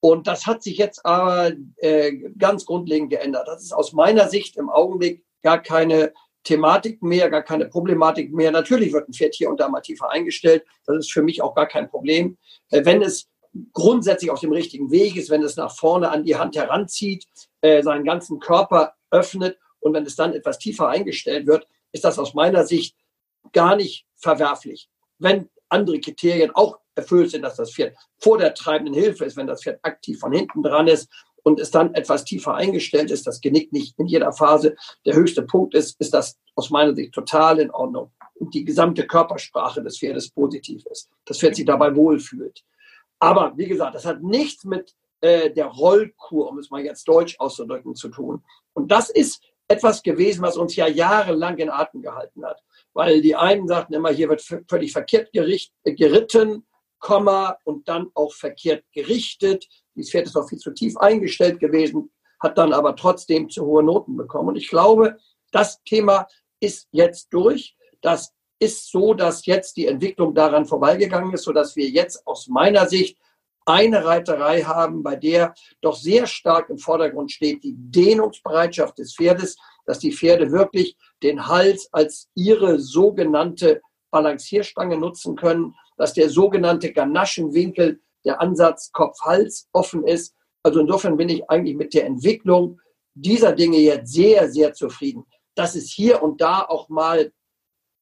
[0.00, 3.46] Und das hat sich jetzt aber äh, ganz grundlegend geändert.
[3.46, 6.14] Das ist aus meiner Sicht im Augenblick gar keine
[6.44, 8.50] Thematik mehr, gar keine Problematik mehr.
[8.50, 10.64] Natürlich wird ein Pferd hier und da mal tiefer eingestellt.
[10.86, 12.38] Das ist für mich auch gar kein Problem.
[12.70, 13.28] Äh, wenn es
[13.74, 17.26] grundsätzlich auf dem richtigen Weg ist, wenn es nach vorne an die Hand heranzieht,
[17.60, 22.18] äh, seinen ganzen Körper öffnet und wenn es dann etwas tiefer eingestellt wird, ist das
[22.18, 22.96] aus meiner Sicht
[23.52, 24.88] gar nicht verwerflich.
[25.18, 29.46] Wenn andere Kriterien auch erfüllt sind, dass das Pferd vor der treibenden Hilfe ist, wenn
[29.46, 31.08] das Pferd aktiv von hinten dran ist
[31.42, 35.42] und es dann etwas tiefer eingestellt ist, das Genick nicht in jeder Phase der höchste
[35.42, 38.12] Punkt ist, ist das aus meiner Sicht total in Ordnung.
[38.34, 41.08] Und die gesamte Körpersprache des Pferdes positiv ist.
[41.24, 42.62] Das Pferd sich dabei wohlfühlt.
[43.18, 47.38] Aber wie gesagt, das hat nichts mit äh, der Rollkur, um es mal jetzt deutsch
[47.38, 48.42] auszudrücken, zu tun.
[48.72, 52.60] Und das ist etwas gewesen, was uns ja jahrelang in Atem gehalten hat.
[52.92, 56.66] Weil die einen sagten immer, hier wird völlig verkehrt gericht, geritten,
[56.98, 59.66] Komma und dann auch verkehrt gerichtet.
[59.94, 63.82] Dieses Pferd ist noch viel zu tief eingestellt gewesen, hat dann aber trotzdem zu hohe
[63.82, 64.50] Noten bekommen.
[64.50, 65.18] Und ich glaube,
[65.52, 66.26] das Thema
[66.58, 67.76] ist jetzt durch.
[68.02, 72.86] Das ist so, dass jetzt die Entwicklung daran vorbeigegangen ist, sodass wir jetzt aus meiner
[72.86, 73.18] Sicht
[73.70, 79.56] eine Reiterei haben, bei der doch sehr stark im Vordergrund steht die Dehnungsbereitschaft des Pferdes,
[79.86, 83.80] dass die Pferde wirklich den Hals als ihre sogenannte
[84.10, 90.34] Balancierstange nutzen können, dass der sogenannte Ganaschenwinkel, der Ansatz Kopf-Hals offen ist.
[90.62, 92.80] Also insofern bin ich eigentlich mit der Entwicklung
[93.14, 95.24] dieser Dinge jetzt sehr, sehr zufrieden.
[95.54, 97.32] Dass es hier und da auch mal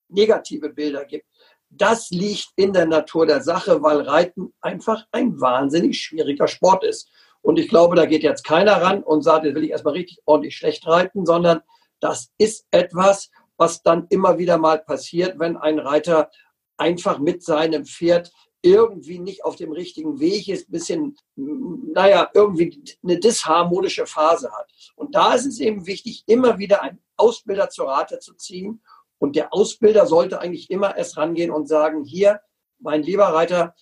[0.09, 1.28] negative Bilder gibt,
[1.71, 7.11] das liegt in der Natur der Sache, weil Reiten einfach ein wahnsinnig schwieriger Sport ist.
[7.43, 10.19] Und ich glaube, da geht jetzt keiner ran und sagt, jetzt will ich erstmal richtig
[10.25, 11.61] ordentlich schlecht reiten, sondern
[12.01, 16.31] das ist etwas, was dann immer wieder mal passiert, wenn ein Reiter
[16.77, 22.83] einfach mit seinem Pferd irgendwie nicht auf dem richtigen Weg ist, ein bisschen, naja, irgendwie
[23.03, 24.71] eine disharmonische Phase hat.
[24.97, 28.83] Und da ist es eben wichtig, immer wieder einen Ausbilder zur Rate zu ziehen.
[29.19, 32.41] Und der Ausbilder sollte eigentlich immer erst rangehen und sagen, hier,
[32.79, 33.75] mein lieber Reiter,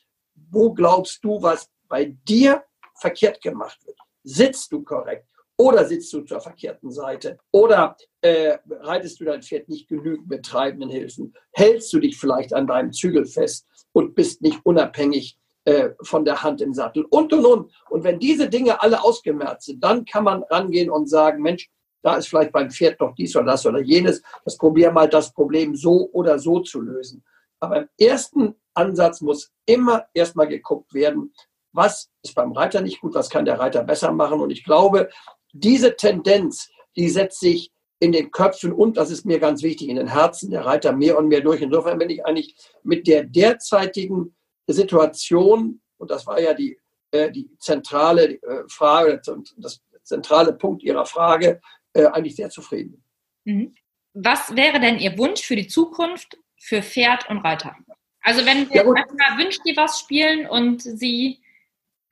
[0.50, 3.98] wo glaubst du, was bei dir verkehrt gemacht wird?
[4.24, 5.26] Sitzt du korrekt?
[5.58, 7.38] Oder sitzt du zur verkehrten Seite?
[7.50, 11.34] Oder äh, reitest du dein Pferd nicht genügend mit treibenden Hilfen?
[11.52, 16.42] Hältst du dich vielleicht an deinem Zügel fest und bist nicht unabhängig äh, von der
[16.42, 17.06] Hand im Sattel?
[17.08, 17.72] Und, und, und.
[17.88, 21.70] Und wenn diese Dinge alle ausgemerzt sind, dann kann man rangehen und sagen, Mensch,
[22.02, 24.22] da ist vielleicht beim Pferd doch dies oder das oder jenes.
[24.44, 27.24] Das probier mal, das Problem so oder so zu lösen.
[27.60, 31.32] Aber im ersten Ansatz muss immer erstmal geguckt werden,
[31.72, 34.40] was ist beim Reiter nicht gut, was kann der Reiter besser machen.
[34.40, 35.10] Und ich glaube,
[35.52, 39.96] diese Tendenz, die setzt sich in den Köpfen und, das ist mir ganz wichtig, in
[39.96, 41.62] den Herzen der Reiter mehr und mehr durch.
[41.62, 44.34] Insofern bin ich eigentlich mit der derzeitigen
[44.66, 46.78] Situation, und das war ja die,
[47.10, 49.20] äh, die zentrale äh, Frage,
[49.56, 51.60] das zentrale Punkt Ihrer Frage,
[51.96, 53.02] äh, eigentlich sehr zufrieden.
[53.44, 53.74] Mhm.
[54.14, 57.76] Was wäre denn Ihr Wunsch für die Zukunft für Pferd und Reiter?
[58.22, 61.40] Also wenn wir ja, manchmal wünscht ihr was spielen und Sie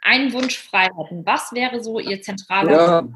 [0.00, 3.08] einen Wunsch frei hätten, was wäre so Ihr zentraler ja.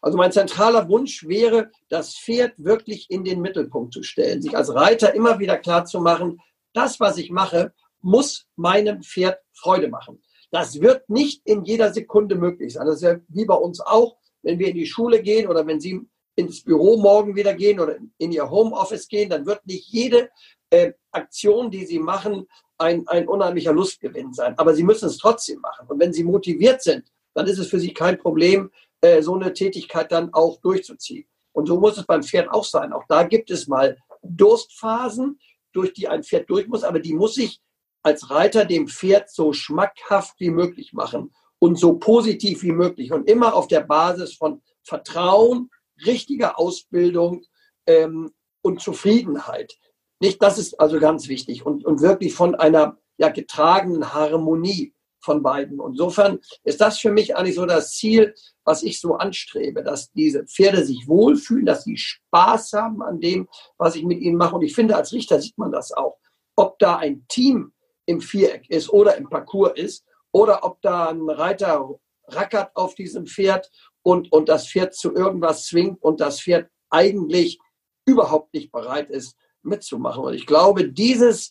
[0.00, 4.74] Also mein zentraler Wunsch wäre, das Pferd wirklich in den Mittelpunkt zu stellen, sich als
[4.74, 6.42] Reiter immer wieder klar zu machen,
[6.74, 10.22] das, was ich mache, muss meinem Pferd Freude machen.
[10.50, 12.86] Das wird nicht in jeder Sekunde möglich sein.
[12.86, 15.80] Das ist ja wie bei uns auch, wenn wir in die Schule gehen oder wenn
[15.80, 16.00] Sie
[16.36, 20.30] ins Büro morgen wieder gehen oder in Ihr Homeoffice gehen, dann wird nicht jede
[20.70, 22.46] äh, Aktion, die Sie machen,
[22.78, 24.56] ein, ein unheimlicher Lustgewinn sein.
[24.58, 25.86] Aber Sie müssen es trotzdem machen.
[25.88, 27.04] Und wenn Sie motiviert sind,
[27.34, 31.26] dann ist es für Sie kein Problem, äh, so eine Tätigkeit dann auch durchzuziehen.
[31.52, 32.92] Und so muss es beim Pferd auch sein.
[32.92, 35.38] Auch da gibt es mal Durstphasen,
[35.72, 37.60] durch die ein Pferd durch muss, aber die muss ich
[38.02, 43.28] als Reiter dem Pferd so schmackhaft wie möglich machen und so positiv wie möglich und
[43.28, 45.70] immer auf der Basis von Vertrauen,
[46.04, 47.42] richtiger Ausbildung
[47.86, 49.78] ähm, und Zufriedenheit.
[50.20, 55.42] Nicht, das ist also ganz wichtig und, und wirklich von einer ja, getragenen Harmonie von
[55.42, 55.80] beiden.
[55.80, 60.44] Insofern ist das für mich eigentlich so das Ziel, was ich so anstrebe, dass diese
[60.44, 64.56] Pferde sich wohlfühlen, dass sie Spaß haben an dem, was ich mit ihnen mache.
[64.56, 66.18] Und ich finde, als Richter sieht man das auch.
[66.56, 67.72] Ob da ein Team
[68.06, 70.04] im Viereck ist oder im Parcours ist
[70.34, 71.88] oder ob da ein Reiter
[72.26, 73.70] rackert auf diesem Pferd
[74.02, 77.60] und, und das Pferd zu irgendwas zwingt und das Pferd eigentlich
[78.04, 80.24] überhaupt nicht bereit ist, mitzumachen.
[80.24, 81.50] Und ich glaube, dieses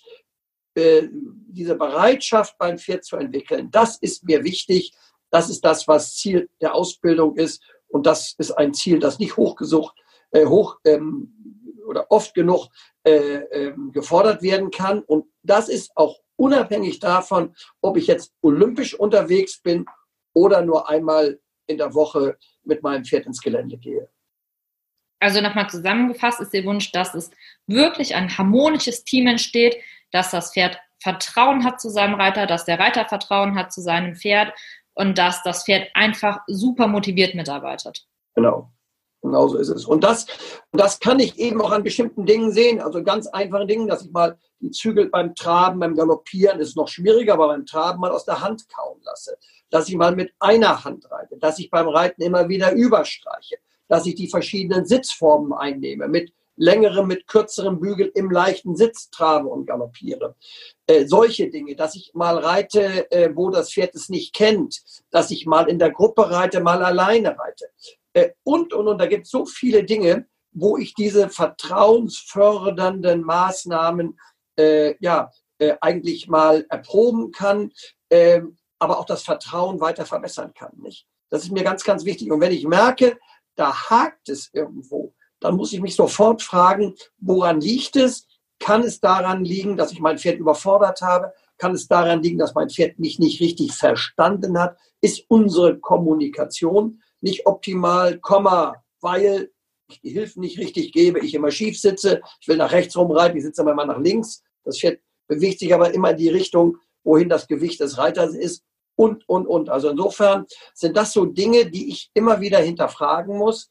[0.76, 4.91] äh, diese Bereitschaft beim Pferd zu entwickeln, das ist mir wichtig.
[5.30, 7.63] Das ist das, was Ziel der Ausbildung ist.
[7.88, 9.96] Und das ist ein Ziel, das nicht hochgesucht,
[10.32, 11.52] äh, hoch ähm,
[11.93, 12.69] oder oft genug
[13.03, 15.01] äh, ähm, gefordert werden kann.
[15.03, 19.85] Und das ist auch unabhängig davon, ob ich jetzt olympisch unterwegs bin
[20.33, 24.10] oder nur einmal in der Woche mit meinem Pferd ins Gelände gehe.
[25.19, 27.29] Also nochmal zusammengefasst ist Ihr Wunsch, dass es
[27.67, 29.77] wirklich ein harmonisches Team entsteht,
[30.12, 34.15] dass das Pferd Vertrauen hat zu seinem Reiter, dass der Reiter Vertrauen hat zu seinem
[34.15, 34.54] Pferd
[34.94, 38.08] und dass das Pferd einfach super motiviert mitarbeitet.
[38.35, 38.71] Genau.
[39.24, 39.86] Genau so ist es.
[39.86, 40.28] Und das,
[40.74, 44.12] das kann ich eben auch an bestimmten Dingen sehen, also ganz einfachen Dingen, dass ich
[44.12, 48.26] mal die Zügel beim Traben, beim Galoppieren ist noch schwieriger, aber beim Traben mal aus
[48.26, 49.38] der Hand kauen lasse.
[49.69, 53.56] Dass ich mal mit einer Hand reite, dass ich beim Reiten immer wieder überstreiche,
[53.88, 59.48] dass ich die verschiedenen Sitzformen einnehme mit längerem mit kürzerem Bügel im leichten Sitz trage
[59.48, 60.36] und galoppiere.
[60.86, 65.32] Äh, solche Dinge, dass ich mal reite, äh, wo das Pferd es nicht kennt, dass
[65.32, 67.65] ich mal in der Gruppe reite, mal alleine reite.
[68.13, 74.17] Äh, und, und, und, da gibt es so viele Dinge, wo ich diese vertrauensfördernden Maßnahmen
[74.57, 77.71] äh, ja, äh, eigentlich mal erproben kann,
[78.09, 78.41] äh,
[78.79, 80.73] aber auch das Vertrauen weiter verbessern kann.
[80.77, 81.07] Nicht?
[81.29, 82.31] Das ist mir ganz, ganz wichtig.
[82.31, 83.17] Und wenn ich merke,
[83.55, 88.27] da hakt es irgendwo, dann muss ich mich sofort fragen, woran liegt es?
[88.59, 91.33] Kann es daran liegen, dass ich mein Pferd überfordert habe?
[91.57, 94.77] Kann es daran liegen, dass mein Pferd mich nicht richtig verstanden hat?
[95.01, 99.52] Ist unsere Kommunikation nicht optimal, Komma, weil
[99.88, 103.38] ich die Hilfen nicht richtig gebe, ich immer schief sitze, ich will nach rechts rumreiten,
[103.38, 104.44] ich sitze aber immer nach links.
[104.63, 108.63] Das Pferd bewegt sich aber immer in die Richtung, wohin das Gewicht des Reiters ist
[108.96, 109.69] und, und, und.
[109.69, 113.69] Also insofern sind das so Dinge, die ich immer wieder hinterfragen muss.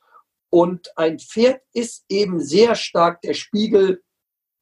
[0.51, 4.03] Und ein Pferd ist eben sehr stark der Spiegel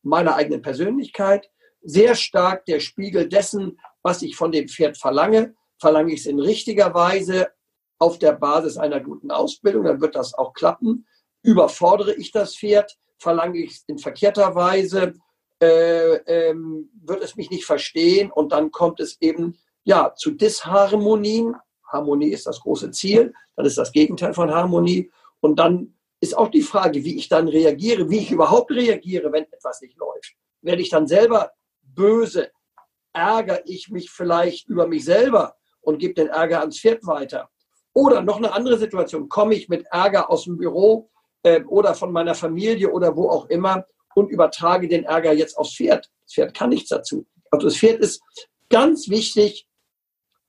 [0.02, 1.50] meiner eigenen Persönlichkeit,
[1.82, 5.54] sehr stark der Spiegel dessen, was ich von dem Pferd verlange.
[5.78, 7.50] Verlange ich es in richtiger Weise
[8.00, 11.06] auf der Basis einer guten Ausbildung, dann wird das auch klappen.
[11.42, 15.12] Überfordere ich das Pferd, verlange ich es in verkehrter Weise,
[15.62, 21.54] äh, ähm, wird es mich nicht verstehen und dann kommt es eben ja zu Disharmonien.
[21.86, 26.48] Harmonie ist das große Ziel, dann ist das Gegenteil von Harmonie und dann ist auch
[26.48, 30.34] die Frage, wie ich dann reagiere, wie ich überhaupt reagiere, wenn etwas nicht läuft.
[30.62, 32.50] Werde ich dann selber böse?
[33.12, 37.49] Ärgere ich mich vielleicht über mich selber und gebe den Ärger ans Pferd weiter?
[37.92, 41.10] Oder noch eine andere Situation, komme ich mit Ärger aus dem Büro
[41.42, 43.84] äh, oder von meiner Familie oder wo auch immer
[44.14, 46.08] und übertrage den Ärger jetzt aufs Pferd.
[46.24, 47.26] Das Pferd kann nichts dazu.
[47.50, 48.22] Also das Pferd ist
[48.68, 49.66] ganz wichtig,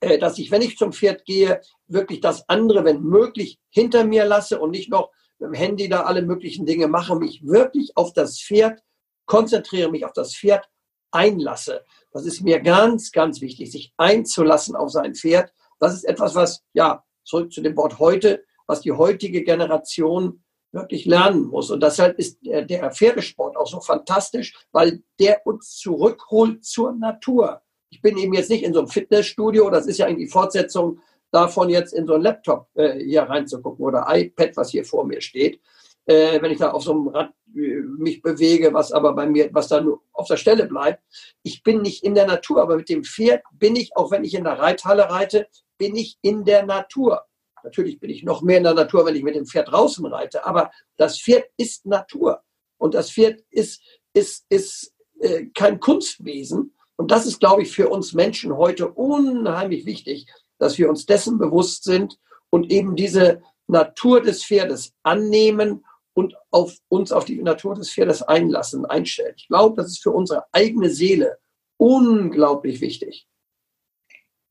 [0.00, 4.24] äh, dass ich, wenn ich zum Pferd gehe, wirklich das andere, wenn möglich, hinter mir
[4.24, 8.12] lasse und nicht noch mit dem Handy da alle möglichen Dinge mache, mich wirklich auf
[8.12, 8.82] das Pferd
[9.26, 10.68] konzentriere, mich auf das Pferd
[11.10, 11.84] einlasse.
[12.12, 15.52] Das ist mir ganz, ganz wichtig, sich einzulassen auf sein Pferd.
[15.78, 20.42] Das ist etwas, was, ja, zurück zu dem Wort heute, was die heutige Generation
[20.72, 21.70] wirklich lernen muss.
[21.70, 27.60] Und deshalb ist der Pferdesport auch so fantastisch, weil der uns zurückholt zur Natur.
[27.90, 30.98] Ich bin eben jetzt nicht in so einem Fitnessstudio, das ist ja eigentlich die Fortsetzung
[31.30, 35.20] davon, jetzt in so einen Laptop äh, hier reinzugucken oder iPad, was hier vor mir
[35.20, 35.60] steht.
[36.06, 39.50] Äh, wenn ich da auf so einem Rad äh, mich bewege, was aber bei mir,
[39.52, 41.02] was da nur auf der Stelle bleibt.
[41.42, 44.34] Ich bin nicht in der Natur, aber mit dem Pferd bin ich, auch wenn ich
[44.34, 45.46] in der Reithalle reite,
[45.78, 47.22] bin ich in der Natur.
[47.62, 50.44] Natürlich bin ich noch mehr in der Natur, wenn ich mit dem Pferd draußen reite,
[50.44, 52.42] aber das Pferd ist Natur.
[52.78, 53.80] Und das Pferd ist,
[54.12, 56.74] ist, ist äh, kein Kunstwesen.
[56.96, 60.26] Und das ist, glaube ich, für uns Menschen heute unheimlich wichtig,
[60.58, 62.18] dass wir uns dessen bewusst sind
[62.50, 65.84] und eben diese Natur des Pferdes annehmen
[66.14, 69.34] und auf uns auf die Natur des Pferdes einlassen, einstellen.
[69.36, 71.38] Ich glaube, das ist für unsere eigene Seele
[71.78, 73.26] unglaublich wichtig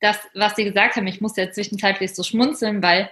[0.01, 3.09] das, was Sie gesagt haben, ich muss jetzt zwischenzeitlich so schmunzeln, weil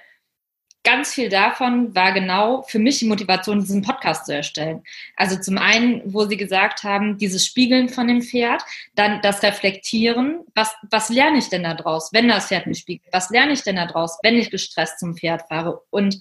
[0.84, 4.84] ganz viel davon war genau für mich die Motivation, diesen Podcast zu erstellen.
[5.16, 8.64] Also zum einen, wo Sie gesagt haben, dieses Spiegeln von dem Pferd,
[8.96, 13.14] dann das Reflektieren, was, was lerne ich denn da draus, wenn das Pferd mich spiegelt?
[13.14, 15.84] Was lerne ich denn da draus, wenn ich gestresst zum Pferd fahre?
[15.92, 16.20] Und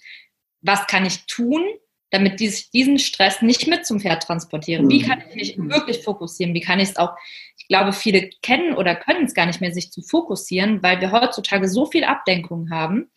[0.60, 1.64] was kann ich tun,
[2.10, 4.88] damit ich diesen Stress nicht mit zum Pferd transportiere?
[4.88, 6.54] Wie kann ich mich wirklich fokussieren?
[6.54, 7.14] Wie kann ich es auch,
[7.56, 11.12] ich glaube, viele kennen oder können es gar nicht mehr, sich zu fokussieren, weil wir
[11.12, 13.10] heutzutage so viel Ablenkung haben.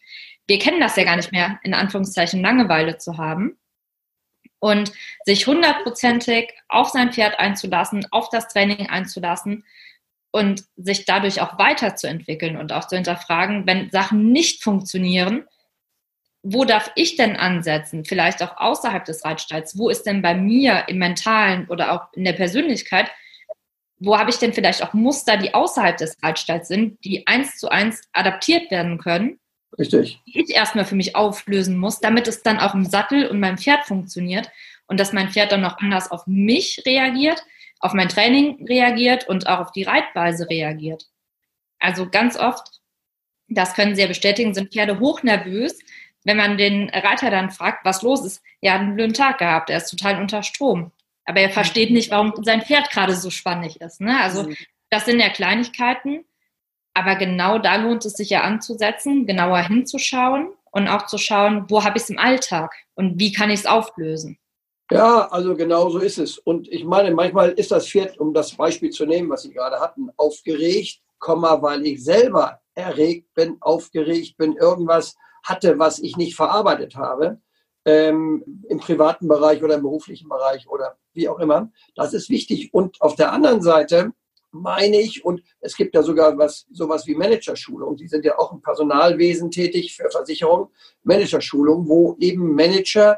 [0.48, 3.58] Wir kennen das ja gar nicht mehr, in Anführungszeichen Langeweile zu haben.
[4.60, 4.92] Und
[5.26, 9.64] sich hundertprozentig auf sein Pferd einzulassen, auf das Training einzulassen
[10.32, 15.46] und sich dadurch auch weiterzuentwickeln und auch zu hinterfragen, wenn Sachen nicht funktionieren,
[16.44, 18.06] wo darf ich denn ansetzen?
[18.06, 19.78] Vielleicht auch außerhalb des Reitstalls.
[19.78, 23.12] Wo ist denn bei mir im Mentalen oder auch in der Persönlichkeit,
[24.00, 27.70] wo habe ich denn vielleicht auch Muster, die außerhalb des Reitstalls sind, die eins zu
[27.70, 29.40] eins adaptiert werden können?
[29.78, 30.20] Richtig.
[30.26, 33.60] Die ich erstmal für mich auflösen muss, damit es dann auch im Sattel und meinem
[33.60, 34.50] Pferd funktioniert
[34.88, 37.46] und dass mein Pferd dann noch anders auf mich reagiert,
[37.80, 41.06] auf mein Training reagiert und auch auf die Reitweise reagiert.
[41.78, 42.82] Also ganz oft,
[43.48, 45.78] das können Sie ja bestätigen, sind Pferde hochnervös,
[46.24, 49.70] wenn man den Reiter dann fragt, was los ist, er hat einen blöden Tag gehabt,
[49.70, 50.92] er ist total unter Strom.
[51.26, 54.02] Aber er versteht nicht, warum sein Pferd gerade so spannend ist.
[54.02, 54.20] Ne?
[54.22, 54.56] Also mhm.
[54.90, 56.26] das sind ja Kleinigkeiten,
[56.94, 61.84] aber genau da lohnt es sich ja anzusetzen, genauer hinzuschauen und auch zu schauen, wo
[61.84, 64.38] habe ich es im Alltag und wie kann ich es auflösen.
[64.92, 66.38] Ja, also genau so ist es.
[66.38, 69.80] Und ich meine, manchmal ist das Pferd, um das Beispiel zu nehmen, was Sie gerade
[69.80, 76.96] hatten, aufgeregt, weil ich selber erregt bin, aufgeregt bin, irgendwas hatte, was ich nicht verarbeitet
[76.96, 77.40] habe,
[77.86, 81.72] ähm, im privaten Bereich oder im beruflichen Bereich oder wie auch immer.
[81.96, 82.74] Das ist wichtig.
[82.74, 84.14] Und auf der anderen Seite
[84.52, 88.52] meine ich, und es gibt ja sogar was, sowas wie Managerschulung, die sind ja auch
[88.52, 90.68] im Personalwesen tätig für Versicherungen,
[91.04, 93.18] Managerschulung, wo eben Manager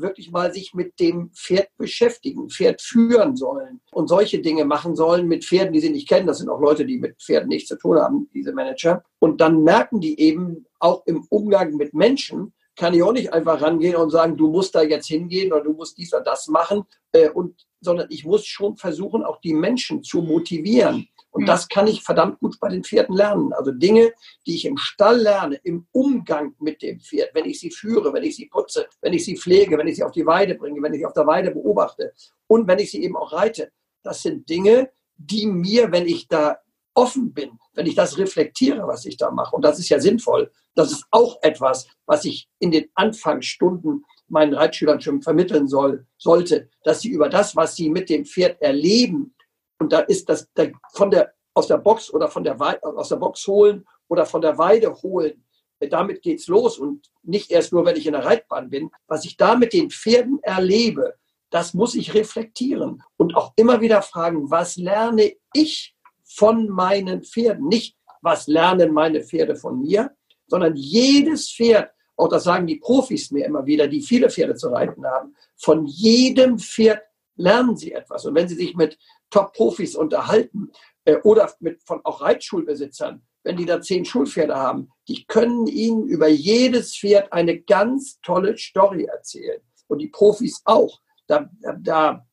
[0.00, 5.28] wirklich mal sich mit dem Pferd beschäftigen, Pferd führen sollen und solche Dinge machen sollen
[5.28, 6.26] mit Pferden, die sie nicht kennen.
[6.26, 9.02] Das sind auch Leute, die mit Pferden nichts zu tun haben, diese Manager.
[9.18, 13.60] Und dann merken die eben auch im Umgang mit Menschen, kann ich auch nicht einfach
[13.60, 16.84] rangehen und sagen, du musst da jetzt hingehen oder du musst dies oder das machen,
[17.12, 21.08] äh, und, sondern ich muss schon versuchen, auch die Menschen zu motivieren.
[21.38, 23.52] Und das kann ich verdammt gut bei den Pferden lernen.
[23.52, 24.12] Also Dinge,
[24.44, 28.24] die ich im Stall lerne, im Umgang mit dem Pferd, wenn ich sie führe, wenn
[28.24, 30.92] ich sie putze, wenn ich sie pflege, wenn ich sie auf die Weide bringe, wenn
[30.92, 32.12] ich sie auf der Weide beobachte
[32.48, 33.70] und wenn ich sie eben auch reite.
[34.02, 36.58] Das sind Dinge, die mir, wenn ich da
[36.94, 40.50] offen bin, wenn ich das reflektiere, was ich da mache, und das ist ja sinnvoll,
[40.74, 46.68] das ist auch etwas, was ich in den Anfangsstunden meinen Reitschülern schon vermitteln soll, sollte,
[46.82, 49.36] dass sie über das, was sie mit dem Pferd erleben,
[49.78, 53.16] und da ist das da von der, aus der Box oder von der, aus der
[53.16, 55.44] Box holen oder von der Weide holen,
[55.80, 58.90] damit geht's los und nicht erst nur, wenn ich in der Reitbahn bin.
[59.06, 61.14] Was ich da mit den Pferden erlebe,
[61.50, 67.68] das muss ich reflektieren und auch immer wieder fragen, was lerne ich von meinen Pferden.
[67.68, 70.10] Nicht, was lernen meine Pferde von mir,
[70.46, 74.68] sondern jedes Pferd, auch das sagen die Profis mir immer wieder, die viele Pferde zu
[74.68, 77.02] reiten haben, von jedem Pferd
[77.36, 78.26] lernen sie etwas.
[78.26, 78.98] Und wenn sie sich mit
[79.30, 80.70] Top-Profis unterhalten
[81.04, 86.06] äh, oder mit von auch Reitschulbesitzern, wenn die da zehn Schulpferde haben, die können ihnen
[86.06, 89.60] über jedes Pferd eine ganz tolle Story erzählen.
[89.86, 91.00] Und die Profis auch.
[91.26, 92.26] Da, da, da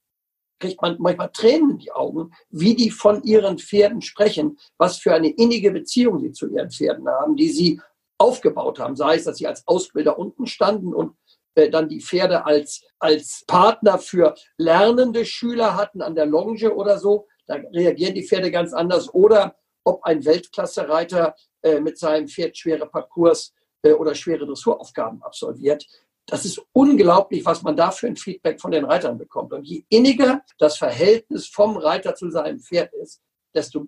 [0.59, 5.13] kriegt man manchmal Tränen in die Augen, wie die von ihren Pferden sprechen, was für
[5.13, 7.81] eine innige Beziehung sie zu ihren Pferden haben, die sie
[8.17, 8.95] aufgebaut haben.
[8.95, 11.15] Sei es, dass sie als Ausbilder unten standen und
[11.55, 17.27] dann die Pferde als, als Partner für lernende Schüler hatten an der Longe oder so.
[17.47, 19.13] Da reagieren die Pferde ganz anders.
[19.13, 23.53] Oder ob ein Weltklasse-Reiter äh, mit seinem Pferd schwere Parcours
[23.83, 25.85] äh, oder schwere Dressuraufgaben absolviert
[26.27, 29.53] das ist unglaublich, was man da für ein Feedback von den Reitern bekommt.
[29.53, 33.21] Und je inniger das Verhältnis vom Reiter zu seinem Pferd ist,
[33.53, 33.85] desto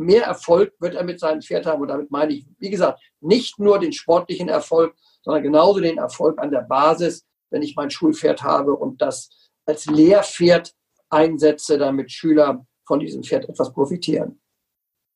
[0.00, 1.82] mehr Erfolg wird er mit seinem Pferd haben.
[1.82, 6.38] Und damit meine ich, wie gesagt, nicht nur den sportlichen Erfolg, sondern genauso den Erfolg
[6.40, 10.72] an der Basis, wenn ich mein Schulpferd habe und das als Lehrpferd
[11.10, 14.40] einsetze, damit Schüler von diesem Pferd etwas profitieren.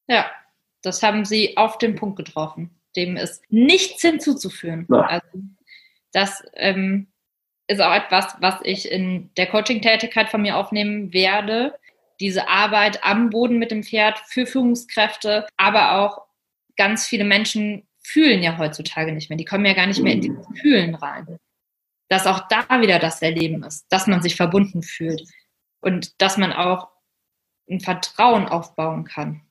[0.07, 0.30] Ja,
[0.82, 2.80] das haben Sie auf den Punkt getroffen.
[2.97, 4.87] Dem ist nichts hinzuzufügen.
[4.93, 5.26] Also
[6.12, 7.09] das ähm,
[7.66, 11.74] ist auch etwas, was ich in der Coaching-Tätigkeit von mir aufnehmen werde.
[12.20, 16.26] Diese Arbeit am Boden mit dem Pferd für Führungskräfte, aber auch
[16.76, 19.36] ganz viele Menschen fühlen ja heutzutage nicht mehr.
[19.36, 21.38] Die kommen ja gar nicht mehr in die Fühlen rein.
[22.08, 25.22] Dass auch da wieder das Erleben ist, dass man sich verbunden fühlt
[25.80, 26.88] und dass man auch
[27.68, 29.42] ein Vertrauen aufbauen kann.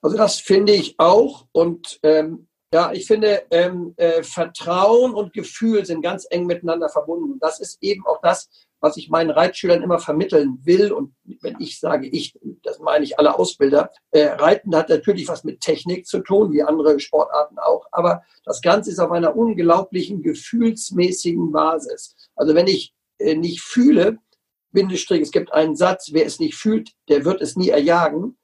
[0.00, 5.86] Also das finde ich auch und ähm, ja, ich finde, ähm, äh, Vertrauen und Gefühl
[5.86, 7.38] sind ganz eng miteinander verbunden.
[7.38, 8.48] Das ist eben auch das,
[8.84, 10.92] was ich meinen Reitschülern immer vermitteln will.
[10.92, 13.90] Und wenn ich sage ich, das meine ich alle Ausbilder.
[14.10, 17.86] Äh, Reiten hat natürlich was mit Technik zu tun, wie andere Sportarten auch.
[17.92, 22.14] Aber das Ganze ist auf einer unglaublichen gefühlsmäßigen Basis.
[22.36, 24.18] Also wenn ich äh, nicht fühle,
[24.72, 28.36] Bindestrich, es gibt einen Satz, wer es nicht fühlt, der wird es nie erjagen.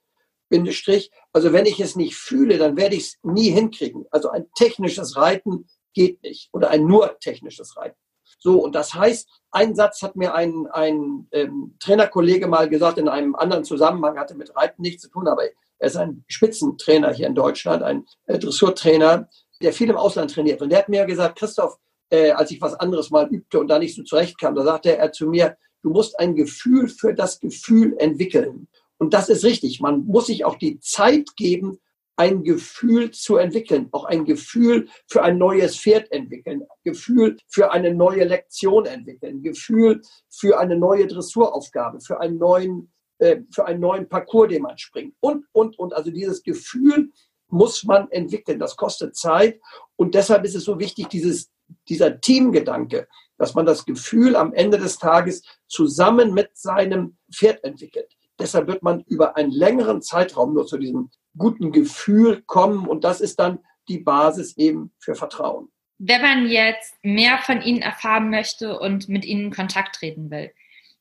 [0.48, 1.10] Bindestrich.
[1.34, 4.06] Also wenn ich es nicht fühle, dann werde ich es nie hinkriegen.
[4.10, 7.98] Also ein technisches Reiten geht nicht oder ein nur technisches Reiten.
[8.40, 13.08] So, und das heißt, ein Satz hat mir ein, ein ähm, Trainerkollege mal gesagt, in
[13.08, 15.44] einem anderen Zusammenhang, hatte mit Reiten nichts zu tun, aber
[15.78, 19.28] er ist ein Spitzentrainer hier in Deutschland, ein äh, Dressurtrainer,
[19.62, 20.62] der viel im Ausland trainiert.
[20.62, 21.78] Und der hat mir gesagt, Christoph,
[22.10, 25.12] äh, als ich was anderes mal übte und da nicht so zurechtkam, da sagte er
[25.12, 28.68] zu mir, du musst ein Gefühl für das Gefühl entwickeln.
[28.98, 29.80] Und das ist richtig.
[29.80, 31.78] Man muss sich auch die Zeit geben,
[32.20, 37.94] ein Gefühl zu entwickeln, auch ein Gefühl für ein neues Pferd entwickeln, Gefühl für eine
[37.94, 44.06] neue Lektion entwickeln, Gefühl für eine neue Dressuraufgabe, für einen neuen, äh, für einen neuen
[44.06, 45.94] Parcours, den man springt und, und, und.
[45.94, 47.10] Also dieses Gefühl
[47.48, 48.58] muss man entwickeln.
[48.58, 49.58] Das kostet Zeit.
[49.96, 51.50] Und deshalb ist es so wichtig, dieses,
[51.88, 53.08] dieser Teamgedanke,
[53.38, 58.14] dass man das Gefühl am Ende des Tages zusammen mit seinem Pferd entwickelt.
[58.40, 63.20] Deshalb wird man über einen längeren Zeitraum nur zu diesem guten Gefühl kommen und das
[63.20, 65.70] ist dann die Basis eben für Vertrauen.
[65.98, 70.50] Wenn man jetzt mehr von Ihnen erfahren möchte und mit Ihnen in Kontakt treten will,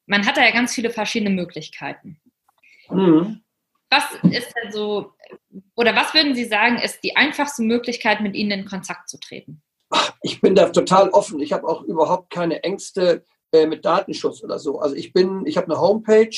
[0.06, 2.20] man hat da ja ganz viele verschiedene Möglichkeiten.
[2.90, 3.42] Mhm.
[3.90, 5.14] Was ist denn so,
[5.76, 9.62] oder was würden Sie sagen, ist die einfachste Möglichkeit, mit Ihnen in Kontakt zu treten?
[10.22, 11.40] Ich bin da total offen.
[11.40, 14.80] Ich habe auch überhaupt keine Ängste äh, mit Datenschutz oder so.
[14.80, 16.36] Also ich bin, ich habe eine Homepage,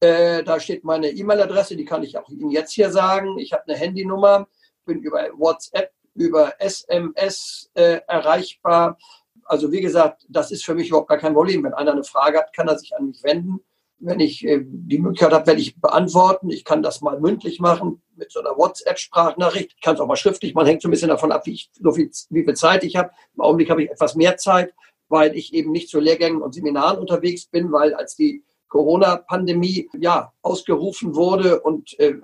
[0.00, 3.38] äh, da steht meine E-Mail-Adresse, die kann ich auch Ihnen jetzt hier sagen.
[3.38, 4.46] Ich habe eine Handynummer,
[4.84, 8.98] bin über WhatsApp, über SMS äh, erreichbar.
[9.44, 11.64] also wie gesagt, das ist für mich überhaupt gar kein Problem.
[11.64, 13.60] Wenn einer eine Frage hat, kann er sich an mich wenden.
[13.98, 16.50] Wenn ich äh, die Möglichkeit habe, werde ich beantworten.
[16.50, 19.72] Ich kann das mal mündlich machen mit so einer WhatsApp-Sprachnachricht.
[19.74, 20.54] Ich kann es auch mal schriftlich.
[20.54, 22.96] Man hängt so ein bisschen davon ab, wie, ich, so viel, wie viel Zeit ich
[22.96, 23.10] habe.
[23.34, 24.74] Im Augenblick habe ich etwas mehr Zeit,
[25.08, 30.32] weil ich eben nicht zu Lehrgängen und Seminaren unterwegs bin, weil als die Corona-Pandemie ja
[30.42, 32.14] ausgerufen wurde und äh,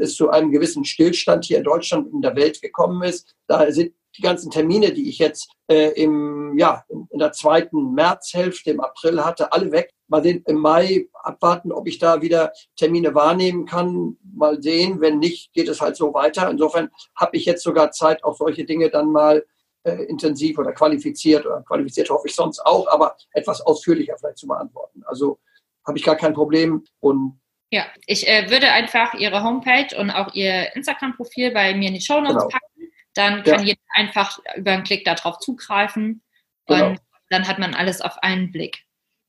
[0.00, 3.34] es zu einem gewissen Stillstand hier in Deutschland und in der Welt gekommen ist.
[3.46, 8.70] Da sind die ganzen Termine, die ich jetzt äh, im, ja, in der zweiten Märzhälfte,
[8.70, 9.92] im April hatte, alle weg.
[10.08, 14.16] Mal sehen, im Mai abwarten, ob ich da wieder Termine wahrnehmen kann.
[14.34, 15.00] Mal sehen.
[15.00, 16.50] Wenn nicht, geht es halt so weiter.
[16.50, 19.44] Insofern habe ich jetzt sogar Zeit, auch solche Dinge dann mal
[19.84, 24.46] äh, intensiv oder qualifiziert oder qualifiziert hoffe ich sonst auch, aber etwas ausführlicher vielleicht zu
[24.46, 25.02] beantworten.
[25.06, 25.38] Also
[25.86, 26.84] habe ich gar kein Problem.
[27.00, 31.94] Und ja, ich äh, würde einfach Ihre Homepage und auch Ihr Instagram-Profil bei mir in
[31.94, 32.48] die Show Notes genau.
[32.48, 32.92] packen.
[33.14, 33.66] Dann kann ja.
[33.66, 36.22] jeder einfach über einen Klick darauf zugreifen
[36.66, 36.90] genau.
[36.90, 38.84] und dann hat man alles auf einen Blick.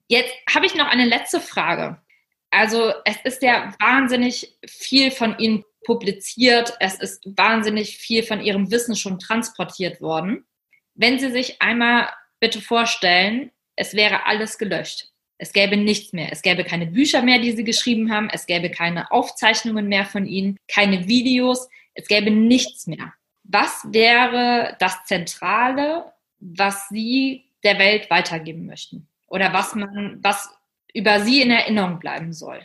[0.08, 2.02] Jetzt habe ich noch eine letzte Frage.
[2.49, 8.70] Also es ist ja wahnsinnig viel von Ihnen publiziert, es ist wahnsinnig viel von Ihrem
[8.72, 10.45] Wissen schon transportiert worden.
[10.93, 15.11] Wenn Sie sich einmal bitte vorstellen, es wäre alles gelöscht.
[15.42, 16.32] Es gäbe nichts mehr.
[16.32, 18.30] Es gäbe keine Bücher mehr, die sie geschrieben haben.
[18.32, 21.68] Es gäbe keine Aufzeichnungen mehr von ihnen, keine Videos.
[21.96, 23.12] Es gäbe nichts mehr.
[23.42, 29.08] Was wäre das Zentrale, was Sie der Welt weitergeben möchten?
[29.30, 30.48] Oder was man, was
[30.94, 32.60] über Sie in Erinnerung bleiben soll?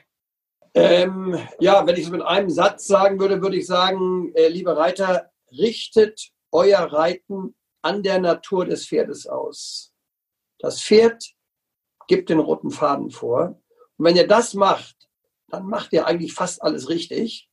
[0.74, 4.77] Ähm, ja, wenn ich es mit einem Satz sagen würde, würde ich sagen, äh, liebe
[4.77, 9.95] Reiter, richtet euer Reiten an der Natur des Pferdes aus.
[10.59, 11.36] Das Pferd
[12.07, 13.61] gibt den roten Faden vor.
[13.96, 15.09] Und wenn ihr das macht,
[15.48, 17.48] dann macht ihr eigentlich fast alles richtig.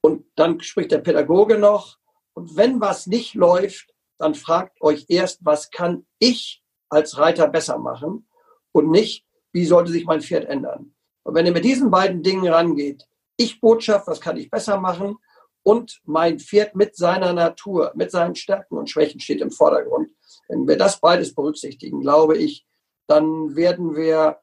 [0.00, 1.98] Und dann spricht der Pädagoge noch.
[2.34, 7.78] Und wenn was nicht läuft, dann fragt euch erst, was kann ich als Reiter besser
[7.78, 8.28] machen
[8.72, 10.94] und nicht, wie sollte sich mein Pferd ändern.
[11.22, 13.06] Und wenn ihr mit diesen beiden Dingen rangeht,
[13.36, 15.16] ich Botschaft, was kann ich besser machen
[15.62, 20.10] und mein Pferd mit seiner Natur, mit seinen Stärken und Schwächen steht im Vordergrund.
[20.48, 22.66] Wenn wir das beides berücksichtigen, glaube ich,
[23.10, 24.38] dann werden wir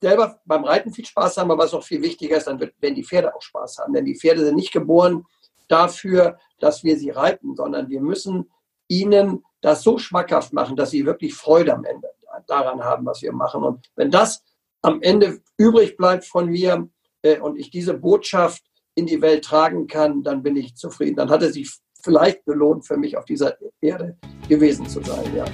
[0.00, 3.04] selber beim Reiten viel Spaß haben, aber was noch viel wichtiger ist, dann werden die
[3.04, 3.92] Pferde auch Spaß haben.
[3.92, 5.24] Denn die Pferde sind nicht geboren
[5.68, 8.50] dafür, dass wir sie reiten, sondern wir müssen
[8.88, 12.08] ihnen das so schmackhaft machen, dass sie wirklich Freude am Ende
[12.46, 13.62] daran haben, was wir machen.
[13.62, 14.42] Und wenn das
[14.82, 16.88] am Ende übrig bleibt von mir
[17.22, 18.62] äh, und ich diese Botschaft
[18.94, 21.16] in die Welt tragen kann, dann bin ich zufrieden.
[21.16, 21.70] Dann hat es sich
[22.02, 24.16] vielleicht gelohnt, für mich auf dieser Erde
[24.48, 25.34] gewesen zu sein.
[25.34, 25.44] Ja.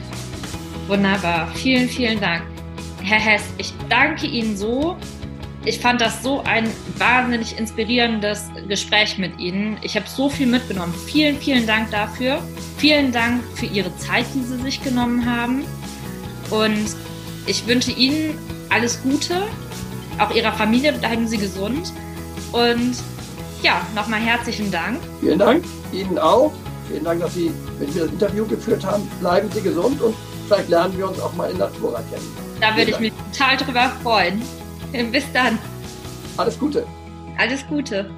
[0.89, 1.49] Wunderbar.
[1.55, 2.43] Vielen, vielen Dank.
[3.03, 4.97] Herr Hess, ich danke Ihnen so.
[5.64, 6.68] Ich fand das so ein
[6.99, 9.78] wahnsinnig inspirierendes Gespräch mit Ihnen.
[9.83, 10.93] Ich habe so viel mitgenommen.
[11.07, 12.43] Vielen, vielen Dank dafür.
[12.78, 15.64] Vielen Dank für Ihre Zeit, die Sie sich genommen haben.
[16.51, 16.97] Und
[17.47, 18.37] ich wünsche Ihnen
[18.70, 19.43] alles Gute.
[20.18, 21.93] Auch Ihrer Familie bleiben Sie gesund.
[22.51, 22.97] Und
[23.62, 24.99] ja, nochmal herzlichen Dank.
[25.20, 25.64] Vielen Dank.
[25.93, 26.53] Ihnen auch.
[26.89, 29.09] Vielen Dank, dass Sie mit mir das Interview geführt haben.
[29.20, 30.16] Bleiben Sie gesund und
[30.47, 32.36] vielleicht lernen wir uns auch mal in Natura kennen.
[32.61, 34.43] Da würde ich mich total drüber freuen.
[35.12, 35.59] Bis dann.
[36.36, 36.86] Alles Gute.
[37.38, 38.11] Alles Gute.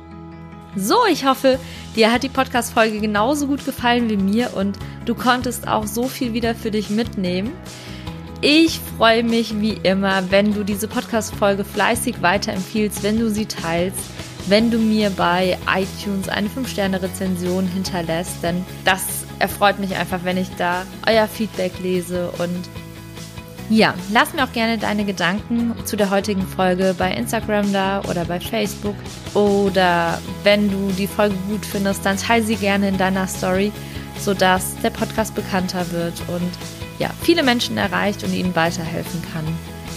[0.76, 1.58] So, ich hoffe,
[1.94, 6.32] dir hat die Podcast-Folge genauso gut gefallen wie mir und du konntest auch so viel
[6.32, 7.52] wieder für dich mitnehmen.
[8.40, 14.00] Ich freue mich wie immer, wenn du diese Podcast-Folge fleißig weiterempfiehlst, wenn du sie teilst,
[14.48, 20.48] wenn du mir bei iTunes eine 5-Sterne-Rezension hinterlässt, denn das erfreut mich einfach, wenn ich
[20.56, 22.68] da euer Feedback lese und
[23.70, 28.26] ja, lass mir auch gerne deine Gedanken zu der heutigen Folge bei Instagram da oder
[28.26, 28.94] bei Facebook.
[29.32, 33.72] Oder wenn du die Folge gut findest, dann teile sie gerne in deiner Story,
[34.20, 36.50] sodass der Podcast bekannter wird und
[36.98, 39.44] ja, viele Menschen erreicht und ihnen weiterhelfen kann.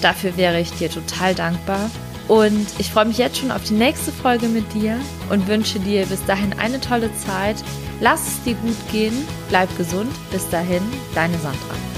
[0.01, 1.89] Dafür wäre ich dir total dankbar.
[2.27, 4.99] Und ich freue mich jetzt schon auf die nächste Folge mit dir
[5.29, 7.57] und wünsche dir bis dahin eine tolle Zeit.
[8.01, 9.15] Lass es dir gut gehen,
[9.49, 10.11] bleib gesund.
[10.31, 10.83] Bis dahin,
[11.15, 11.96] deine Sandra.